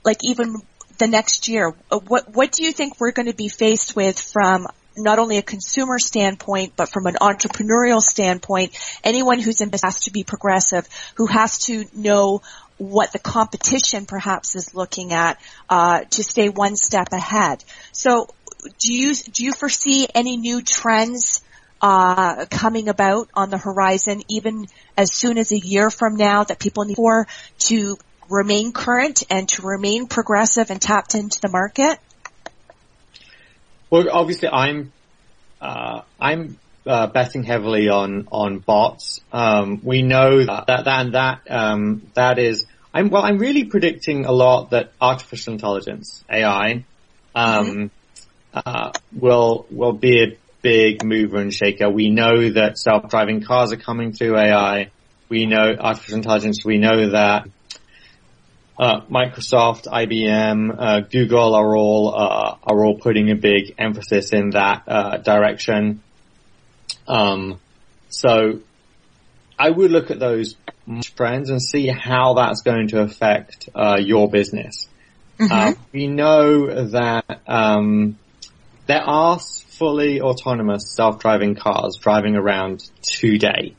[0.06, 0.56] like even
[0.98, 4.20] the next year, uh, what what do you think we're going to be faced with
[4.20, 8.78] from not only a consumer standpoint, but from an entrepreneurial standpoint?
[9.04, 12.41] Anyone who's in business has to be progressive, who has to know
[12.78, 17.63] what the competition perhaps is looking at uh, to stay one step ahead.
[17.91, 18.28] So,
[18.80, 21.41] do you do you foresee any new trends
[21.82, 24.65] uh, coming about on the horizon, even
[24.98, 27.28] as soon as a year from now, that people need for
[27.60, 27.98] to
[28.30, 32.00] remain current and to remain progressive and tapped into the market?
[33.90, 34.92] Well, obviously, I'm
[35.62, 39.22] uh, I'm uh, betting heavily on on bots.
[39.32, 42.66] Um, we know that that that, that, um, that is.
[42.94, 43.24] I'm well.
[43.24, 46.86] I'm really predicting a lot that artificial intelligence (AI)
[47.36, 48.60] um, mm-hmm.
[48.66, 51.90] uh, will will be a big mover and shaker.
[51.90, 54.90] We know that self-driving cars are coming through AI.
[55.30, 56.66] We know artificial intelligence.
[56.66, 57.48] We know that
[58.78, 64.52] uh, Microsoft, IBM, uh, Google are all uh, are all putting a big emphasis in
[64.52, 66.02] that uh, direction.
[67.08, 67.60] Um,
[68.10, 68.60] so
[69.58, 70.56] I would look at those
[71.16, 74.88] trends and see how that's going to affect uh, your business.
[75.40, 75.82] Mm-hmm.
[75.92, 78.18] we know that um,
[78.88, 83.76] there are fully autonomous self-driving cars driving around today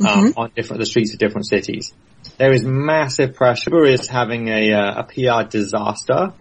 [0.00, 0.40] um, mm-hmm.
[0.40, 1.92] on different the streets of different cities
[2.40, 3.68] there is massive pressure.
[3.68, 6.32] Uber is having a, uh, a PR disaster.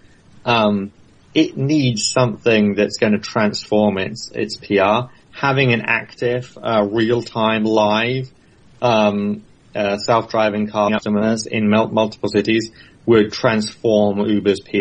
[0.46, 0.94] Um,
[1.34, 5.12] it needs something that's going to transform its its PR.
[5.32, 8.32] Having an active, uh, real time, live,
[8.82, 9.44] um,
[9.76, 12.72] uh, self driving car customers in multiple cities
[13.06, 14.72] would transform Uber's PR.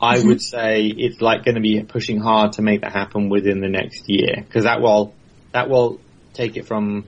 [0.00, 0.26] I mm-hmm.
[0.26, 3.68] would say it's like going to be pushing hard to make that happen within the
[3.68, 5.14] next year because that will
[5.52, 6.00] that will
[6.34, 7.04] take it from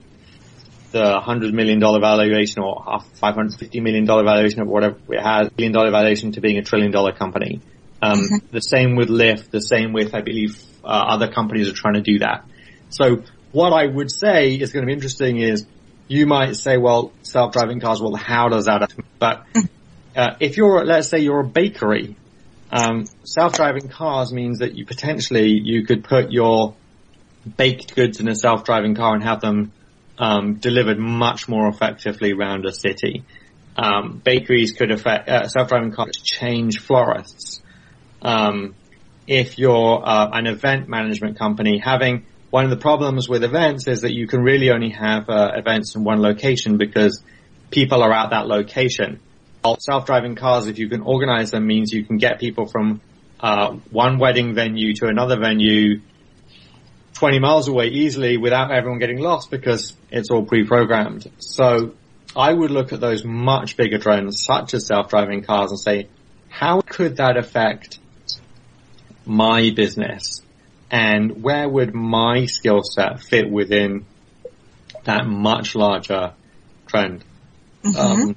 [0.95, 5.21] the hundred million dollar valuation or five hundred fifty million dollar valuation or whatever it
[5.21, 7.61] has, billion dollar valuation to being a trillion dollar company.
[8.01, 8.47] Um, mm-hmm.
[8.51, 12.01] The same with Lyft, the same with I believe uh, other companies are trying to
[12.01, 12.45] do that.
[12.89, 15.65] So what I would say is going to be interesting is
[16.07, 18.01] you might say, well, self-driving cars.
[18.01, 18.81] Well, how does that?
[18.81, 19.05] Happen?
[19.19, 19.45] But
[20.15, 22.15] uh, if you're, let's say, you're a bakery,
[22.71, 26.75] um, self-driving cars means that you potentially you could put your
[27.57, 29.73] baked goods in a self-driving car and have them
[30.17, 33.23] um, delivered much more effectively around a city.
[33.77, 37.61] Um, bakeries could affect uh, self-driving cars change florists.
[38.21, 38.75] Um,
[39.27, 44.01] if you're uh, an event management company, having one of the problems with events is
[44.01, 47.21] that you can really only have uh, events in one location because
[47.69, 49.19] people are at that location.
[49.79, 53.01] Self-driving cars, if you can organize them, means you can get people from
[53.39, 55.99] uh, one wedding venue to another venue
[57.15, 61.29] 20 miles away easily without everyone getting lost because it's all pre-programmed.
[61.39, 61.93] So
[62.35, 66.09] I would look at those much bigger trends such as self-driving cars and say,
[66.49, 67.99] how could that affect
[69.25, 70.41] my business?
[70.91, 74.05] And where would my skill set fit within
[75.05, 76.33] that much larger
[76.85, 77.23] trend?
[77.83, 77.97] Mm-hmm.
[77.97, 78.35] Um,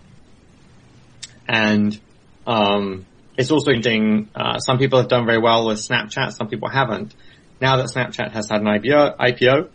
[1.49, 2.01] and
[2.47, 4.29] um, it's also interesting.
[4.35, 6.33] Uh, some people have done very well with Snapchat.
[6.33, 7.15] Some people haven't
[7.61, 9.69] now that Snapchat has had an IPO,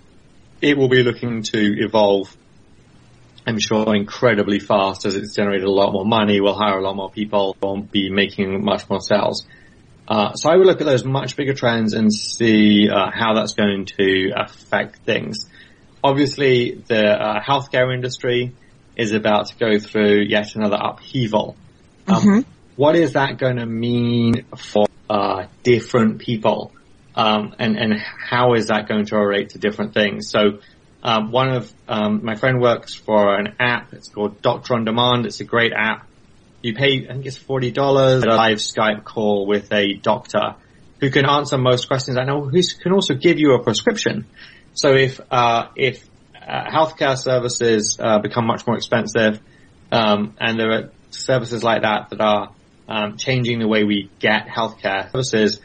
[0.61, 2.35] it will be looking to evolve,
[3.45, 6.95] I'm sure, incredibly fast as it's generated a lot more money, will hire a lot
[6.95, 9.45] more people, will be making much more sales.
[10.07, 13.53] Uh, so I would look at those much bigger trends and see uh, how that's
[13.53, 15.45] going to affect things.
[16.03, 18.53] Obviously, the uh, healthcare industry
[18.95, 21.55] is about to go through yet another upheaval.
[22.07, 22.39] Um, mm-hmm.
[22.75, 26.71] What is that going to mean for uh, different people?
[27.15, 30.29] Um, and and how is that going to relate to different things?
[30.29, 30.59] So
[31.03, 33.93] um, one of um, my friend works for an app.
[33.93, 35.25] It's called Doctor on Demand.
[35.25, 36.07] It's a great app.
[36.61, 40.55] You pay, I think it's forty dollars, a live Skype call with a doctor
[41.01, 42.17] who can answer most questions.
[42.17, 44.25] I know who can also give you a prescription.
[44.73, 49.41] So if uh, if uh, healthcare services uh, become much more expensive,
[49.91, 52.53] um, and there are services like that that are
[52.87, 55.59] um, changing the way we get healthcare services,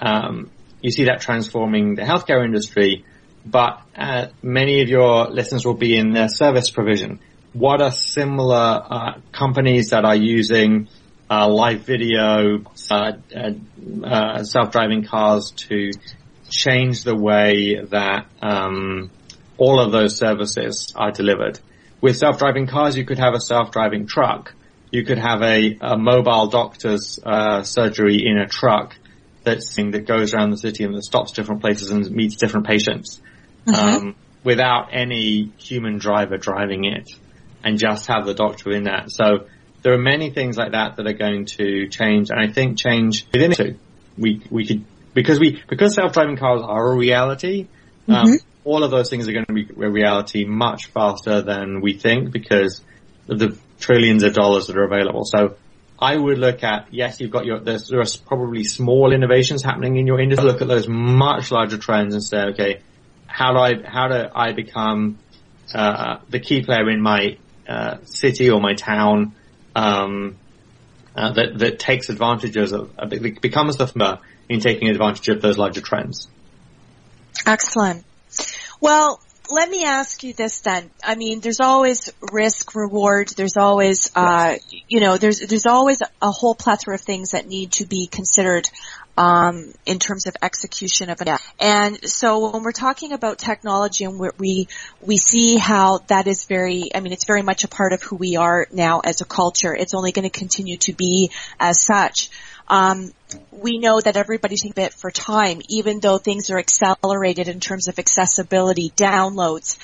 [0.00, 0.50] um,
[0.84, 3.06] you see that transforming the healthcare industry,
[3.46, 7.20] but uh, many of your listeners will be in their service provision.
[7.54, 10.88] What are similar uh, companies that are using
[11.30, 13.52] uh, live video, uh, uh,
[14.04, 15.90] uh, self-driving cars to
[16.50, 19.10] change the way that um,
[19.56, 21.60] all of those services are delivered?
[22.02, 24.54] With self-driving cars, you could have a self-driving truck.
[24.90, 27.18] You could have a, a mobile doctor's
[27.62, 28.94] surgery in a truck
[29.44, 33.20] that's that goes around the city and that stops different places and meets different patients
[33.66, 34.06] mm-hmm.
[34.06, 37.10] um, without any human driver driving it,
[37.62, 39.10] and just have the doctor in that.
[39.10, 39.46] So
[39.82, 43.26] there are many things like that that are going to change, and I think change
[43.32, 43.78] within it too.
[44.16, 47.68] We we could because we because self driving cars are a reality.
[48.08, 48.32] Um, mm-hmm.
[48.32, 51.98] Um, all of those things are going to be a reality much faster than we
[51.98, 52.82] think because
[53.28, 55.24] of the trillions of dollars that are available.
[55.24, 55.56] So
[56.04, 59.96] I would look at, yes, you've got your, there's, there are probably small innovations happening
[59.96, 60.46] in your industry.
[60.46, 62.82] Look at those much larger trends and say, okay,
[63.26, 65.18] how do I how do I become
[65.74, 69.34] uh, the key player in my uh, city or my town
[69.74, 70.36] um,
[71.16, 72.90] uh, that that takes advantages of
[73.40, 76.28] becomes the firm in taking advantage of those larger trends.
[77.46, 78.04] Excellent.
[78.80, 79.20] Well,
[79.50, 80.90] let me ask you this then.
[81.02, 83.28] I mean, there's always risk, reward.
[83.28, 84.56] There's always, uh,
[84.88, 88.68] you know, there's there's always a whole plethora of things that need to be considered
[89.16, 91.28] um, in terms of execution of it.
[91.60, 94.68] And so when we're talking about technology and we
[95.00, 98.16] we see how that is very, I mean, it's very much a part of who
[98.16, 99.74] we are now as a culture.
[99.74, 101.30] It's only going to continue to be
[101.60, 102.30] as such.
[102.68, 103.12] Um,
[103.50, 107.88] we know that everybody's a bit for time, even though things are accelerated in terms
[107.88, 109.78] of accessibility, downloads,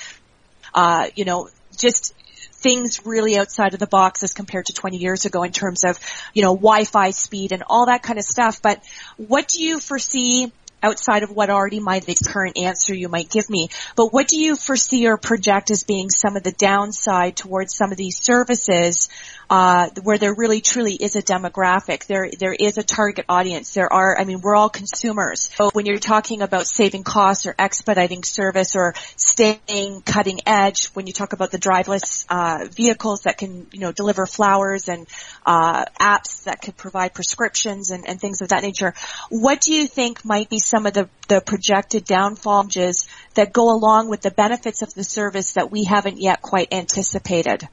[0.73, 2.13] uh, you know, just
[2.53, 5.99] things really outside of the box as compared to 20 years ago in terms of,
[6.33, 8.61] you know, Wi-Fi speed and all that kind of stuff.
[8.61, 8.83] But
[9.17, 10.51] what do you foresee
[10.83, 13.69] outside of what already might be the current answer you might give me.
[13.95, 17.91] But what do you foresee or project as being some of the downside towards some
[17.91, 19.09] of these services
[19.51, 22.05] uh, where there really truly is a demographic.
[22.05, 23.73] There there is a target audience.
[23.73, 25.49] There are I mean we're all consumers.
[25.55, 31.05] So when you're talking about saving costs or expediting service or staying cutting edge, when
[31.05, 35.05] you talk about the driveless uh, vehicles that can you know deliver flowers and
[35.45, 38.93] uh, apps that could provide prescriptions and, and things of that nature,
[39.29, 44.07] what do you think might be some of the, the projected downfalls that go along
[44.09, 47.67] with the benefits of the service that we haven't yet quite anticipated?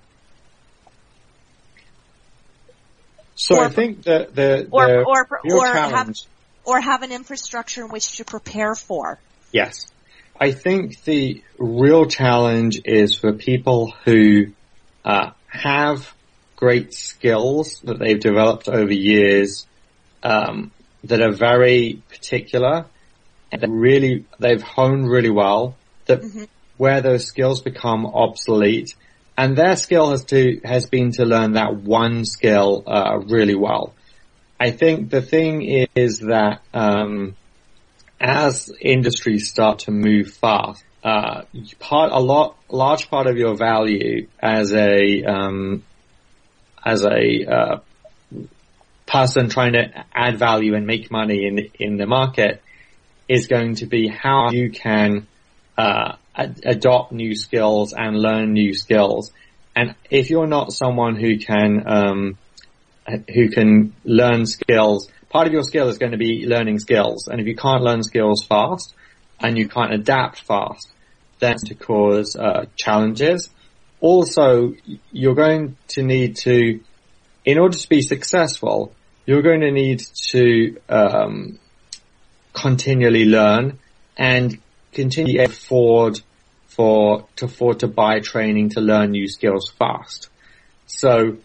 [3.38, 6.12] So or, I think that the, the or or or have,
[6.64, 9.20] or have an infrastructure in which to prepare for.
[9.52, 9.86] Yes,
[10.40, 14.46] I think the real challenge is for people who
[15.04, 16.12] uh, have
[16.56, 19.68] great skills that they've developed over years
[20.24, 20.72] um,
[21.04, 22.86] that are very particular
[23.52, 25.76] and really they've honed really well.
[26.06, 26.44] That mm-hmm.
[26.76, 28.96] where those skills become obsolete
[29.38, 33.94] and their skill has to has been to learn that one skill uh, really well.
[34.58, 35.62] I think the thing
[35.94, 37.36] is that um,
[38.20, 41.42] as industries start to move fast, uh,
[41.78, 45.84] part a lot large part of your value as a um,
[46.84, 47.78] as a uh,
[49.06, 52.60] person trying to add value and make money in in the market
[53.28, 55.28] is going to be how you can
[55.76, 59.32] uh, ad- adopt new skills and learn new skills.
[59.74, 62.38] And if you're not someone who can, um,
[63.34, 67.28] who can learn skills, part of your skill is going to be learning skills.
[67.28, 68.94] And if you can't learn skills fast
[69.40, 70.88] and you can't adapt fast,
[71.40, 73.50] then to cause uh, challenges.
[74.00, 74.74] Also,
[75.10, 76.80] you're going to need to,
[77.44, 78.92] in order to be successful,
[79.26, 81.58] you're going to need to um,
[82.52, 83.78] continually learn
[84.16, 84.58] and
[84.92, 86.20] continue afford
[86.78, 90.28] for to afford to buy training to learn new skills fast.
[90.86, 91.38] So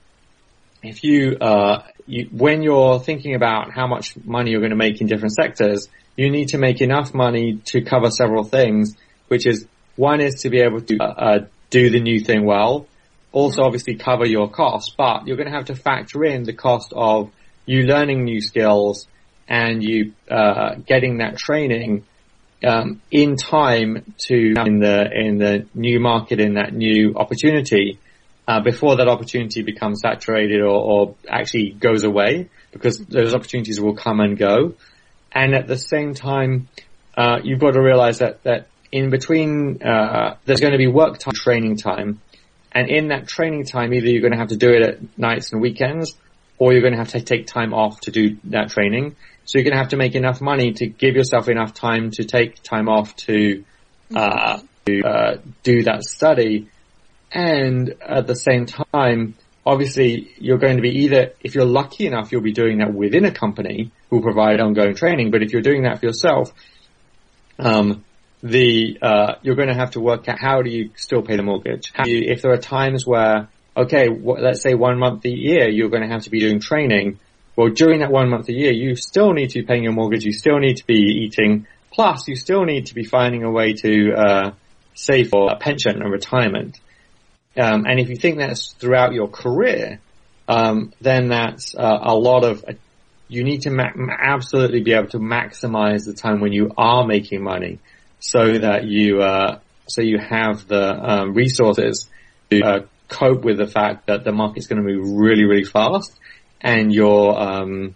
[0.83, 5.01] if you, uh, you, when you're thinking about how much money you're going to make
[5.01, 8.95] in different sectors, you need to make enough money to cover several things,
[9.27, 9.65] which is
[9.95, 11.39] one is to be able to uh, uh,
[11.71, 12.85] do the new thing well,
[13.31, 16.93] also obviously cover your costs, but you're going to have to factor in the cost
[16.95, 17.31] of
[17.65, 19.07] you learning new skills
[19.47, 22.05] and you uh, getting that training
[22.63, 27.99] um, in time to in the in the new market in that new opportunity
[28.47, 33.95] uh, before that opportunity becomes saturated or, or, actually goes away because those opportunities will
[33.95, 34.73] come and go.
[35.31, 36.67] And at the same time,
[37.15, 41.19] uh, you've got to realize that that in between uh, there's going to be work
[41.19, 42.21] time, training time,
[42.71, 45.51] and in that training time, either you're going to have to do it at nights
[45.51, 46.15] and weekends,
[46.57, 49.15] or you're going to have to take time off to do that training.
[49.45, 52.23] So you're going to have to make enough money to give yourself enough time to
[52.23, 53.63] take time off to,
[54.15, 56.69] uh, to uh, do that study.
[57.31, 59.35] And at the same time,
[59.65, 63.25] obviously you're going to be either, if you're lucky enough, you'll be doing that within
[63.25, 65.31] a company who will provide ongoing training.
[65.31, 66.51] But if you're doing that for yourself,
[67.59, 68.03] um,
[68.41, 71.43] the, uh, you're going to have to work out how do you still pay the
[71.43, 71.91] mortgage?
[72.05, 76.03] You, if there are times where, okay, let's say one month a year, you're going
[76.03, 77.19] to have to be doing training
[77.55, 80.25] well, during that one month a year, you still need to be paying your mortgage.
[80.25, 81.67] You still need to be eating.
[81.91, 84.51] Plus, you still need to be finding a way to uh,
[84.95, 86.79] save for a pension and retirement.
[87.55, 89.99] Um, and if you think that's throughout your career,
[90.47, 92.65] um, then that's uh, a lot of.
[92.67, 92.73] Uh,
[93.27, 97.43] you need to ma- absolutely be able to maximize the time when you are making
[97.43, 97.79] money,
[98.19, 102.09] so that you uh, so you have the um, resources
[102.49, 106.17] to uh, cope with the fact that the market's going to move really, really fast
[106.61, 107.95] and your um,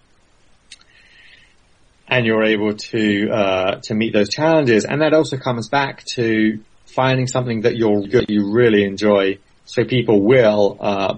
[2.07, 4.85] and you're able to uh, to meet those challenges.
[4.85, 9.83] And that also comes back to finding something that you're good, you really enjoy, so
[9.83, 11.17] people will uh,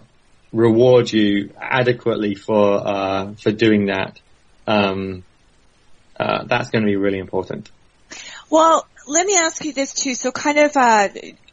[0.52, 4.20] reward you adequately for uh, for doing that.
[4.68, 5.24] Um,
[6.20, 7.72] uh, that's going to be really important.
[8.50, 10.16] Well, let me ask you this too.
[10.16, 11.10] So kind of, uh,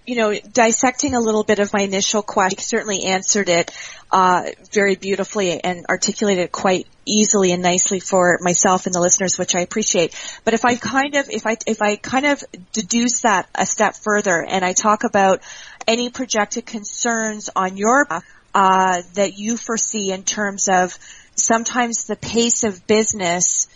[0.06, 3.72] you know, dissecting a little bit of my initial question, certainly answered it,
[4.12, 9.36] uh, very beautifully and articulated it quite easily and nicely for myself and the listeners,
[9.36, 10.14] which I appreciate.
[10.44, 12.42] But if I kind of, if I, if I kind of
[12.72, 15.42] deduce that a step further and I talk about
[15.88, 18.06] any projected concerns on your,
[18.54, 20.98] uh, that you foresee in terms of
[21.34, 23.68] sometimes the pace of business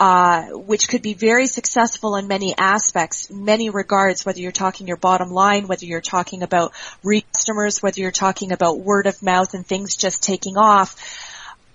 [0.00, 4.96] uh, which could be very successful in many aspects, many regards, whether you're talking your
[4.96, 6.72] bottom line, whether you're talking about
[7.32, 10.96] customers, whether you're talking about word of mouth and things just taking off.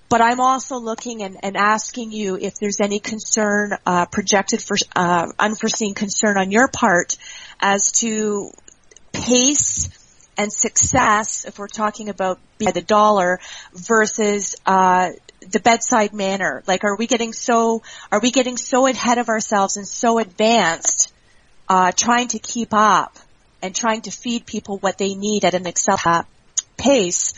[0.08, 4.78] But I'm also looking and, and asking you if there's any concern, uh, projected for,
[4.96, 7.18] uh, unforeseen concern on your part
[7.60, 8.52] as to
[9.12, 9.90] pace
[10.38, 13.40] and success, if we're talking about the dollar,
[13.74, 15.12] versus uh,
[15.50, 16.64] the bedside manner?
[16.68, 17.82] Like, are we getting so
[18.12, 21.14] are we getting so ahead of ourselves and so advanced,
[21.70, 23.18] uh, trying to keep up
[23.62, 26.28] and trying to feed people what they need at an acceptable
[26.78, 27.34] pace?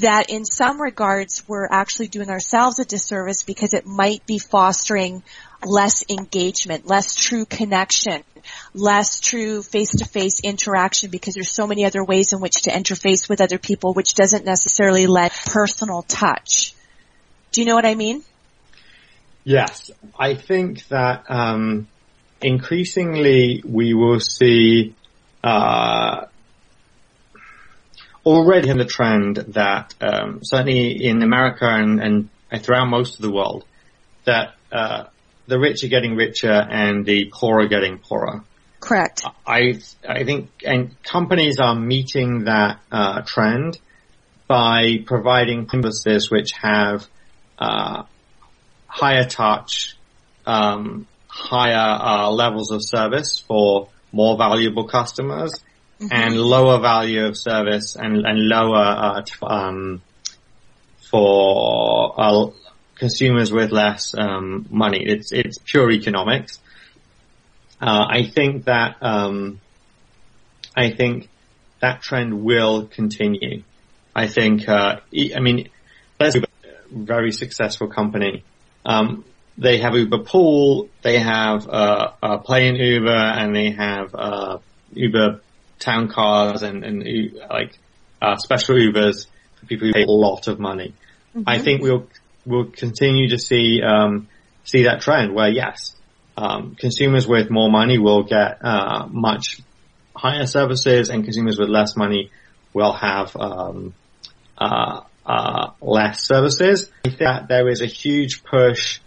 [0.00, 5.22] That in some regards we're actually doing ourselves a disservice because it might be fostering
[5.64, 8.22] less engagement, less true connection,
[8.74, 13.40] less true face-to-face interaction because there's so many other ways in which to interface with
[13.40, 16.75] other people which doesn't necessarily let personal touch.
[17.56, 18.22] Do you know what I mean?
[19.42, 21.88] Yes, I think that um,
[22.42, 24.94] increasingly we will see
[25.42, 26.26] uh,
[28.26, 32.28] already in the trend that um, certainly in America and, and,
[32.62, 33.64] throughout most of the world
[34.26, 35.04] that uh,
[35.46, 38.44] the rich are getting richer and the poor are getting poorer.
[38.80, 39.24] Correct.
[39.46, 43.78] I I think and companies are meeting that uh, trend
[44.46, 47.08] by providing services which have
[47.58, 48.04] uh,
[48.86, 49.96] higher touch,
[50.46, 55.52] um, higher uh, levels of service for more valuable customers,
[56.00, 56.08] mm-hmm.
[56.10, 60.02] and lower value of service and, and lower uh, um,
[61.10, 62.50] for uh,
[62.96, 65.02] consumers with less um, money.
[65.04, 66.58] It's it's pure economics.
[67.80, 69.60] Uh, I think that um,
[70.74, 71.28] I think
[71.80, 73.62] that trend will continue.
[74.14, 75.68] I think uh, I mean,
[76.90, 78.44] very successful company.
[78.84, 79.24] Um,
[79.58, 84.58] they have Uber Pool, they have uh, uh, Play in Uber, and they have uh,
[84.92, 85.40] Uber
[85.78, 87.78] town cars and, and like
[88.20, 89.26] uh, special Ubers
[89.58, 90.94] for people who pay a lot of money.
[91.34, 91.42] Mm-hmm.
[91.46, 92.06] I think we'll
[92.44, 94.28] we'll continue to see um,
[94.64, 95.94] see that trend where yes,
[96.36, 99.60] um, consumers with more money will get uh, much
[100.14, 102.30] higher services, and consumers with less money
[102.72, 103.94] will have um,
[105.26, 106.90] uh, less services.
[107.04, 109.00] I think that there is a huge push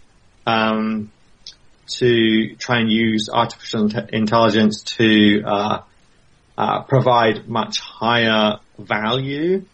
[0.46, 1.10] um,
[1.98, 5.78] to try and use artificial intelligence to uh,
[6.58, 9.64] uh, provide much higher value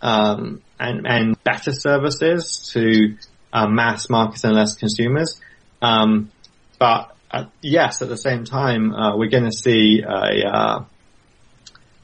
[0.00, 3.16] um, and, and better services to
[3.52, 5.40] uh, mass markets and less consumers.
[5.80, 6.32] Um,
[6.78, 10.84] but uh, yes, at the same time, uh, we're going to see a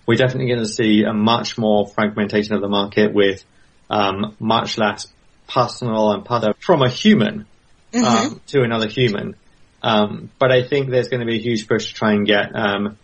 [0.06, 3.44] we're definitely going to see a much more fragmentation of the market with
[3.90, 5.06] um, much less
[5.48, 7.46] personal and personal from a human
[7.92, 8.04] mm-hmm.
[8.04, 9.34] um, to another human.
[9.82, 12.54] Um, but I think there's going to be a huge push to try and get
[12.54, 12.98] um,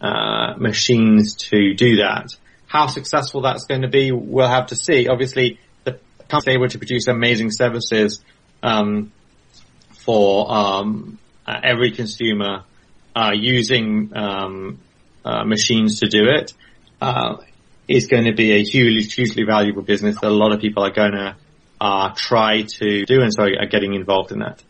[0.00, 2.28] uh, machines to do that.
[2.66, 5.08] How successful that's going to be, we'll have to see.
[5.08, 8.22] Obviously, the company's able to produce amazing services
[8.62, 9.12] um,
[9.90, 12.62] for um, uh, every consumer
[13.14, 14.78] uh, using um,
[15.24, 16.52] uh, machines to do it.
[17.00, 17.38] Uh,
[17.90, 20.92] is going to be a hugely, hugely valuable business that a lot of people are
[20.92, 21.36] going to
[21.80, 24.62] uh, try to do and so are getting involved in that.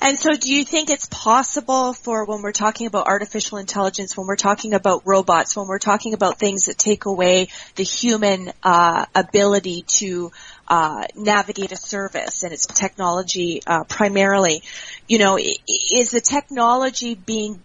[0.00, 4.26] And so do you think it's possible for when we're talking about artificial intelligence, when
[4.26, 9.04] we're talking about robots, when we're talking about things that take away the human uh,
[9.14, 10.32] ability to
[10.66, 14.62] uh, navigate a service and its technology uh, primarily,
[15.06, 17.62] you know, is the technology being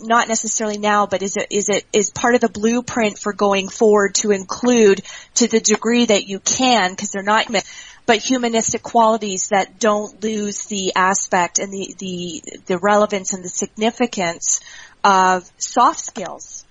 [0.00, 3.68] not necessarily now, but is it is it is part of the blueprint for going
[3.68, 5.02] forward to include
[5.34, 7.50] to the degree that you can because they're not
[8.06, 13.48] but humanistic qualities that don't lose the aspect and the the the relevance and the
[13.48, 14.60] significance
[15.04, 16.64] of soft skills.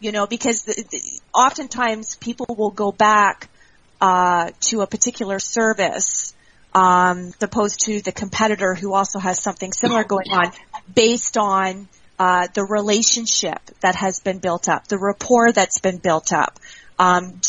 [0.00, 3.48] You know, because the, the, oftentimes people will go back
[4.00, 6.34] uh, to a particular service
[6.74, 10.52] um, opposed to the competitor who also has something similar going on
[10.94, 11.88] based on
[12.18, 16.58] uh, the relationship that has been built up, the rapport that's been built up.
[16.98, 17.40] Um,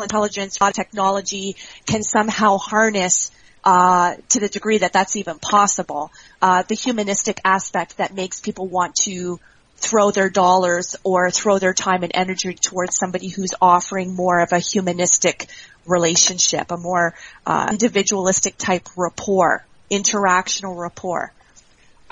[0.00, 3.30] intelligence, technology can somehow harness
[3.64, 8.66] uh, to the degree that that's even possible, uh, the humanistic aspect that makes people
[8.66, 9.38] want to
[9.76, 14.52] throw their dollars or throw their time and energy towards somebody who's offering more of
[14.52, 15.46] a humanistic
[15.86, 17.14] relationship, a more
[17.46, 21.32] uh, individualistic type rapport, interactional rapport.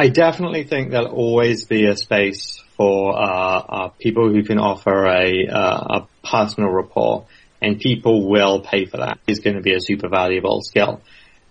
[0.00, 5.04] I definitely think there'll always be a space for uh, uh, people who can offer
[5.04, 7.26] a, uh, a personal rapport,
[7.60, 9.18] and people will pay for that.
[9.26, 11.02] It's going to be a super valuable skill.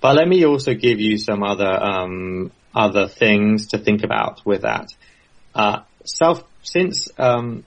[0.01, 4.63] But let me also give you some other um, other things to think about with
[4.63, 4.87] that.
[5.53, 7.63] Uh, self since um,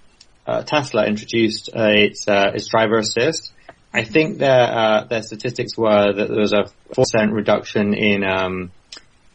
[0.49, 3.53] uh, Tesla introduced uh, its its driver assist,
[3.95, 8.73] I think their their statistics were that there was a four percent reduction in um,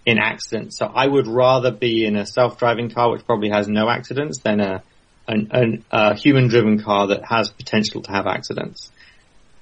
[0.08, 0.78] in accidents.
[0.78, 4.62] So I would rather be in a self-driving car, which probably has no accidents, than
[4.62, 4.82] a
[5.28, 8.90] an, an, a human-driven car that has potential to have accidents.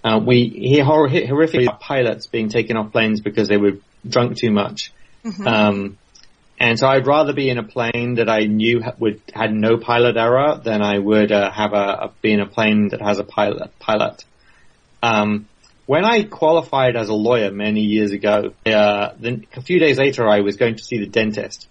[0.03, 4.51] Uh, we hear hor- horrific pilots being taken off planes because they were drunk too
[4.51, 4.93] much.
[5.23, 5.47] Mm-hmm.
[5.47, 5.97] Um,
[6.59, 10.15] and so I'd rather be in a plane that I knew would had no pilot
[10.15, 13.23] error than I would uh, have a, a, be in a plane that has a
[13.23, 13.71] pilot.
[13.79, 14.23] Pilot.
[15.01, 15.47] Um,
[15.85, 20.27] when I qualified as a lawyer many years ago, uh, then a few days later
[20.27, 21.67] I was going to see the dentist,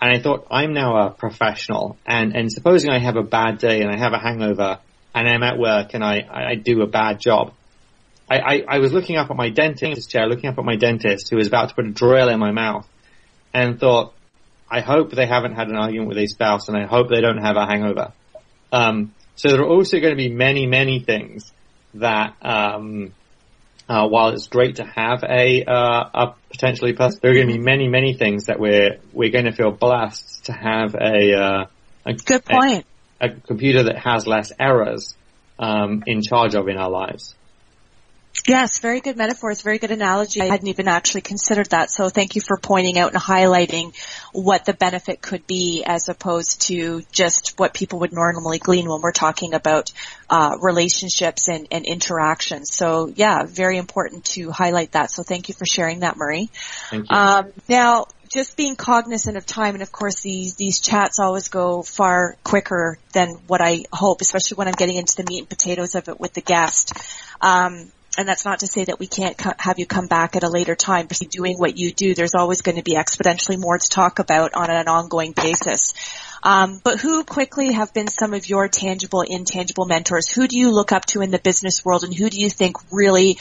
[0.00, 3.80] and I thought I'm now a professional, and and supposing I have a bad day
[3.80, 4.78] and I have a hangover
[5.14, 7.52] and I'm at work and I I do a bad job,
[8.30, 11.30] I, I, I was looking up at my dentist chair, looking up at my dentist
[11.30, 12.86] who was about to put a drill in my mouth
[13.54, 14.12] and thought,
[14.70, 17.38] I hope they haven't had an argument with a spouse and I hope they don't
[17.38, 18.12] have a hangover.
[18.70, 21.50] Um, so there are also going to be many, many things
[21.94, 23.14] that, um,
[23.88, 27.54] uh, while it's great to have a, uh, a potentially person, there are going to
[27.54, 31.64] be many, many things that we're, we're going to feel blessed to have a, uh,
[32.04, 32.84] a good point.
[33.20, 35.16] A, a, computer that has less errors,
[35.58, 37.34] um, in charge of in our lives.
[38.46, 40.40] Yes, very good metaphors, very good analogy.
[40.40, 41.90] I hadn't even actually considered that.
[41.90, 43.94] So thank you for pointing out and highlighting
[44.32, 49.02] what the benefit could be as opposed to just what people would normally glean when
[49.02, 49.90] we're talking about
[50.30, 52.72] uh, relationships and, and interactions.
[52.72, 55.10] So yeah, very important to highlight that.
[55.10, 56.48] So thank you for sharing that, Murray.
[56.90, 57.16] Thank you.
[57.16, 61.82] Um, now, just being cognizant of time and of course these these chats always go
[61.82, 65.94] far quicker than what I hope, especially when I'm getting into the meat and potatoes
[65.94, 66.92] of it with the guest.
[67.40, 70.42] Um, and that's not to say that we can't co- have you come back at
[70.42, 71.06] a later time.
[71.06, 74.54] But doing what you do, there's always going to be exponentially more to talk about
[74.54, 75.94] on an ongoing basis.
[76.42, 80.28] Um, but who quickly have been some of your tangible, intangible mentors?
[80.28, 82.76] Who do you look up to in the business world, and who do you think
[82.90, 83.38] really,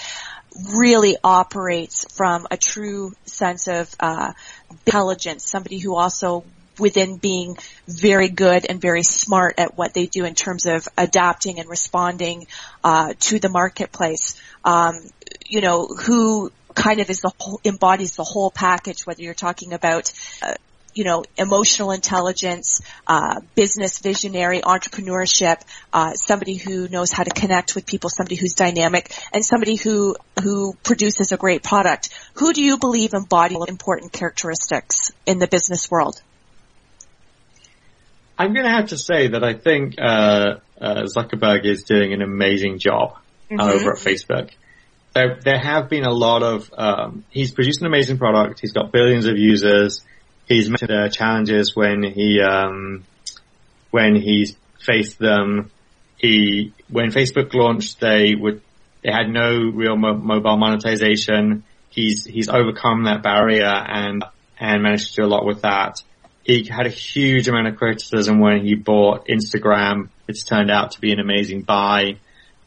[0.77, 4.33] really operates from a true sense of uh,
[4.69, 5.43] intelligence?
[5.43, 6.43] Somebody who also
[6.79, 7.57] within being
[7.87, 12.47] very good and very smart at what they do in terms of adapting and responding
[12.83, 14.95] uh, to the marketplace um,
[15.45, 19.73] you know, who kind of is the whole, embodies the whole package, whether you're talking
[19.73, 20.11] about,
[20.41, 20.53] uh,
[20.93, 25.61] you know, emotional intelligence, uh, business visionary, entrepreneurship,
[25.93, 30.15] uh, somebody who knows how to connect with people, somebody who's dynamic, and somebody who
[30.43, 32.09] who produces a great product.
[32.35, 36.21] Who do you believe embody important characteristics in the business world?
[38.37, 42.21] I'm going to have to say that I think uh, uh, Zuckerberg is doing an
[42.21, 43.17] amazing job
[43.49, 43.59] mm-hmm.
[43.59, 44.51] over at Facebook.
[45.13, 48.59] There, there have been a lot of, um, he's produced an amazing product.
[48.59, 50.03] He's got billions of users.
[50.47, 53.03] He's met uh, challenges when he, um,
[53.89, 55.71] when he's faced them.
[56.17, 58.61] He, when Facebook launched, they would,
[59.03, 61.63] they had no real mo- mobile monetization.
[61.89, 64.23] He's, he's overcome that barrier and,
[64.59, 66.03] and managed to do a lot with that.
[66.47, 70.07] He had a huge amount of criticism when he bought Instagram.
[70.29, 72.19] It's turned out to be an amazing buy.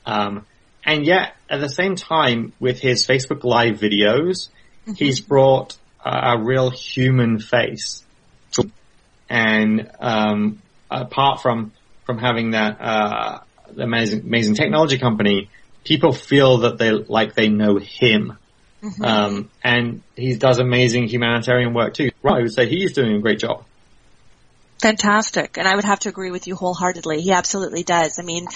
[0.04, 0.44] Um,
[0.84, 4.48] and yet, at the same time, with his Facebook Live videos,
[4.82, 4.92] mm-hmm.
[4.92, 8.04] he's brought a, a, real human face.
[9.30, 10.60] And um,
[10.90, 11.72] apart from
[12.04, 13.38] from having that uh,
[13.78, 15.48] amazing amazing technology company,
[15.84, 18.36] people feel that they like they know him.
[18.82, 19.04] Mm-hmm.
[19.04, 22.10] Um, and he does amazing humanitarian work too.
[22.22, 23.64] Right, I would say he's doing a great job.
[24.80, 25.58] Fantastic.
[25.58, 27.20] And I would have to agree with you wholeheartedly.
[27.20, 28.18] He absolutely does.
[28.18, 28.46] I mean,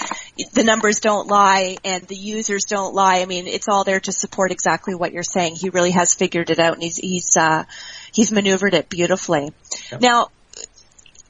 [0.52, 3.20] the numbers don't lie and the users don't lie.
[3.20, 5.56] I mean, it's all there to support exactly what you're saying.
[5.56, 7.64] He really has figured it out and he's, he's, uh,
[8.12, 9.52] he's maneuvered it beautifully.
[9.92, 10.00] Yep.
[10.00, 10.28] Now,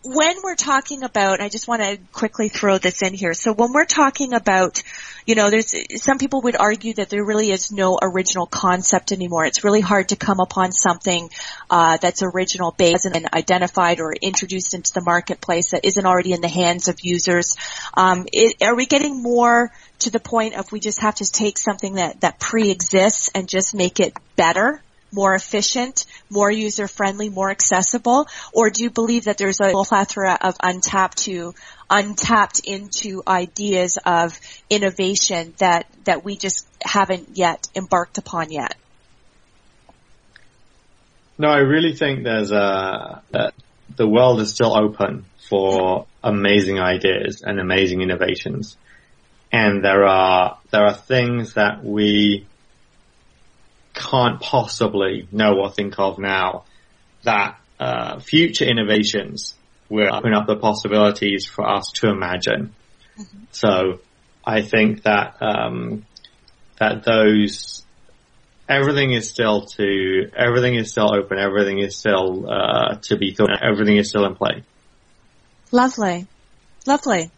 [0.05, 3.33] when we're talking about, I just want to quickly throw this in here.
[3.33, 4.83] So when we're talking about,
[5.27, 9.47] you know, there's some people would argue that there really is no original concept anymore.
[9.47, 11.31] It's really hard to come upon something
[11.71, 16.43] uh, that's original based and identified or introduced into the marketplace that isn't already in
[16.43, 17.57] the hands of users.
[17.95, 21.57] Um, it, are we getting more to the point of we just have to take
[21.57, 24.83] something that that pre-exists and just make it better?
[25.15, 28.27] More efficient, more user friendly, more accessible?
[28.53, 31.55] Or do you believe that there's a plethora of untapped to
[31.89, 34.39] untapped into ideas of
[34.69, 38.75] innovation that, that we just haven't yet embarked upon yet?
[41.39, 43.55] No, I really think there's a, that
[43.97, 48.77] the world is still open for amazing ideas and amazing innovations.
[49.53, 52.47] And there are, there are things that we
[53.95, 56.65] can't possibly know or think of now
[57.23, 59.55] that uh, future innovations
[59.89, 62.75] will open up the possibilities for us to imagine.
[63.19, 63.45] Mm-hmm.
[63.53, 64.01] So
[64.45, 66.05] I think that um,
[66.79, 67.85] that those
[68.69, 73.51] everything is still to everything is still open, everything is still uh, to be thought,
[73.63, 74.65] everything is still in play.
[75.71, 76.27] Lovely,
[76.87, 77.31] lovely.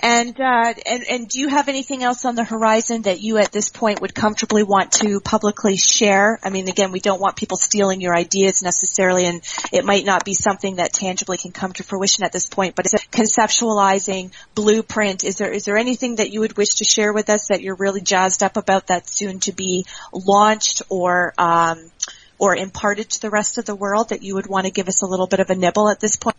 [0.00, 3.52] And, uh, and, and do you have anything else on the horizon that you at
[3.52, 6.38] this point would comfortably want to publicly share?
[6.42, 10.24] I mean, again, we don't want people stealing your ideas necessarily, and it might not
[10.24, 14.32] be something that tangibly can come to fruition at this point, but is it conceptualizing
[14.54, 15.24] blueprint?
[15.24, 17.76] Is there, is there anything that you would wish to share with us that you're
[17.76, 21.90] really jazzed up about that's soon to be launched or, um,
[22.38, 25.02] or imparted to the rest of the world that you would want to give us
[25.02, 26.36] a little bit of a nibble at this point?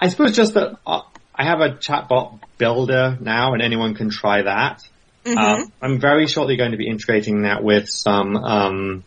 [0.00, 1.02] I suppose just that uh,
[1.34, 4.86] I have a chatbot builder now, and anyone can try that.
[5.24, 5.38] Mm-hmm.
[5.38, 9.04] Um, I'm very shortly going to be integrating that with some um,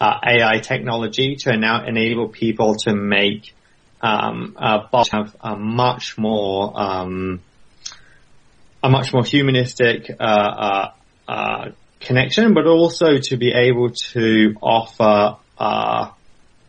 [0.00, 3.54] uh, AI technology to now enable people to make
[4.00, 4.56] um,
[4.90, 7.40] bots have a much more um,
[8.82, 10.92] a much more humanistic uh, uh,
[11.28, 16.10] uh, connection, but also to be able to offer uh,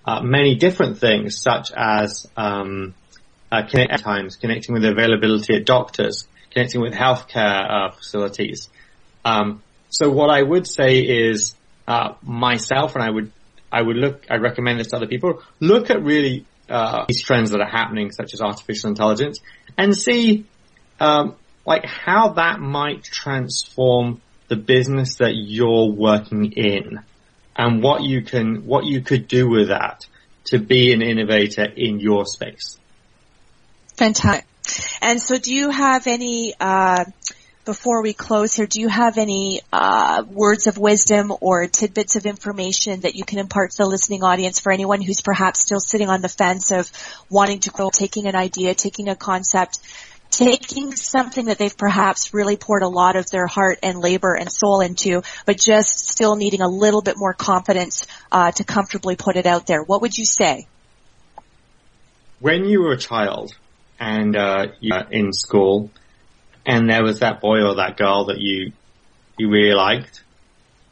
[0.06, 2.94] uh, many different things, such as um,
[3.52, 8.70] uh, times, connecting with availability at doctors, connecting with healthcare uh, facilities.
[9.26, 11.56] Um, so what I would say is
[11.88, 13.32] uh, myself, and I would
[13.72, 15.42] I would look, I recommend this to other people.
[15.60, 19.40] Look at really uh, these trends that are happening, such as artificial intelligence,
[19.78, 20.46] and see
[21.00, 21.36] um,
[21.66, 27.00] like how that might transform the business that you're working in,
[27.56, 30.06] and what you can what you could do with that
[30.46, 32.78] to be an innovator in your space.
[34.02, 34.48] Fantastic.
[35.00, 37.06] And so do you have any, uh,
[37.66, 42.26] before we close here, do you have any uh, words of wisdom or tidbits of
[42.26, 46.10] information that you can impart to the listening audience for anyone who's perhaps still sitting
[46.10, 46.92] on the fence of
[47.30, 49.78] wanting to grow, taking an idea, taking a concept,
[50.32, 54.52] taking something that they've perhaps really poured a lot of their heart and labor and
[54.52, 59.36] soul into, but just still needing a little bit more confidence uh, to comfortably put
[59.36, 59.84] it out there?
[59.84, 60.66] What would you say?
[62.40, 63.54] When you were a child,
[64.02, 65.92] and uh, you in school,
[66.66, 68.74] and there was that boy or that girl that you
[69.38, 70.24] you really liked,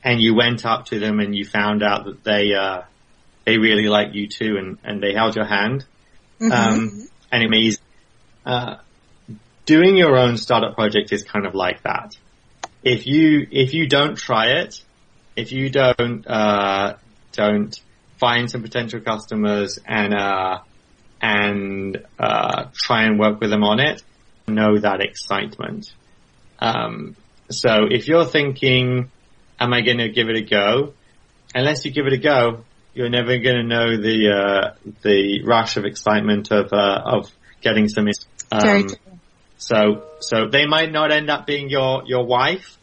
[0.04, 2.84] and you went up to them and you found out that they uh,
[3.46, 5.86] they really like you too, and and they held your hand,
[6.40, 6.52] mm-hmm.
[6.52, 7.80] um, and it means
[8.46, 8.76] uh,
[9.66, 12.16] doing your own startup project is kind of like that.
[12.84, 14.84] If you if you don't try it,
[15.36, 16.98] if you don't uh,
[17.32, 17.76] don't
[18.20, 20.60] find some potential customers and uh,
[21.22, 24.02] and uh, try and work with them on it,
[24.48, 25.92] know that excitement.
[26.60, 27.16] Um,
[27.50, 29.12] so if you're thinking,
[29.60, 30.94] am I going to give it a go?
[31.54, 32.64] Unless you give it a go,
[32.94, 37.88] you're never going to know the uh, the rush of excitement of uh, of getting
[37.88, 38.08] some.
[38.52, 38.88] Um,
[39.58, 42.78] so so they might not end up being your your wife,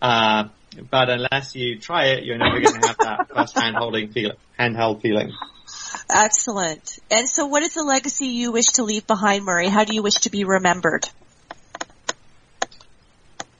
[0.00, 0.44] uh,
[0.90, 4.32] but unless you try it, you're never going to have that first hand holding feel
[4.58, 5.32] handheld feeling.
[6.12, 6.98] Excellent.
[7.10, 9.68] And so what is the legacy you wish to leave behind, Murray?
[9.68, 11.08] How do you wish to be remembered?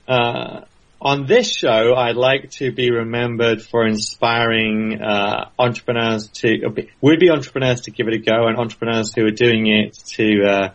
[0.07, 0.63] Uh,
[1.01, 7.83] on this show, I'd like to be remembered for inspiring uh, entrepreneurs to would-be entrepreneurs
[7.83, 10.69] to give it a go, and entrepreneurs who are doing it to uh,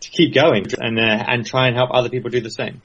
[0.00, 2.82] to keep going and uh, and try and help other people do the same.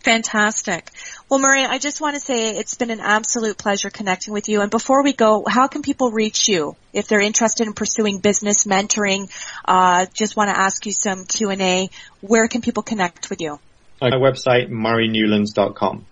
[0.00, 0.90] Fantastic.
[1.28, 4.60] Well, Maria, I just want to say it's been an absolute pleasure connecting with you.
[4.60, 8.64] And before we go, how can people reach you if they're interested in pursuing business
[8.64, 9.28] mentoring?
[9.64, 11.90] Uh, just want to ask you some Q and A.
[12.20, 13.58] Where can people connect with you?
[14.00, 16.06] My website, murraynewlands.com.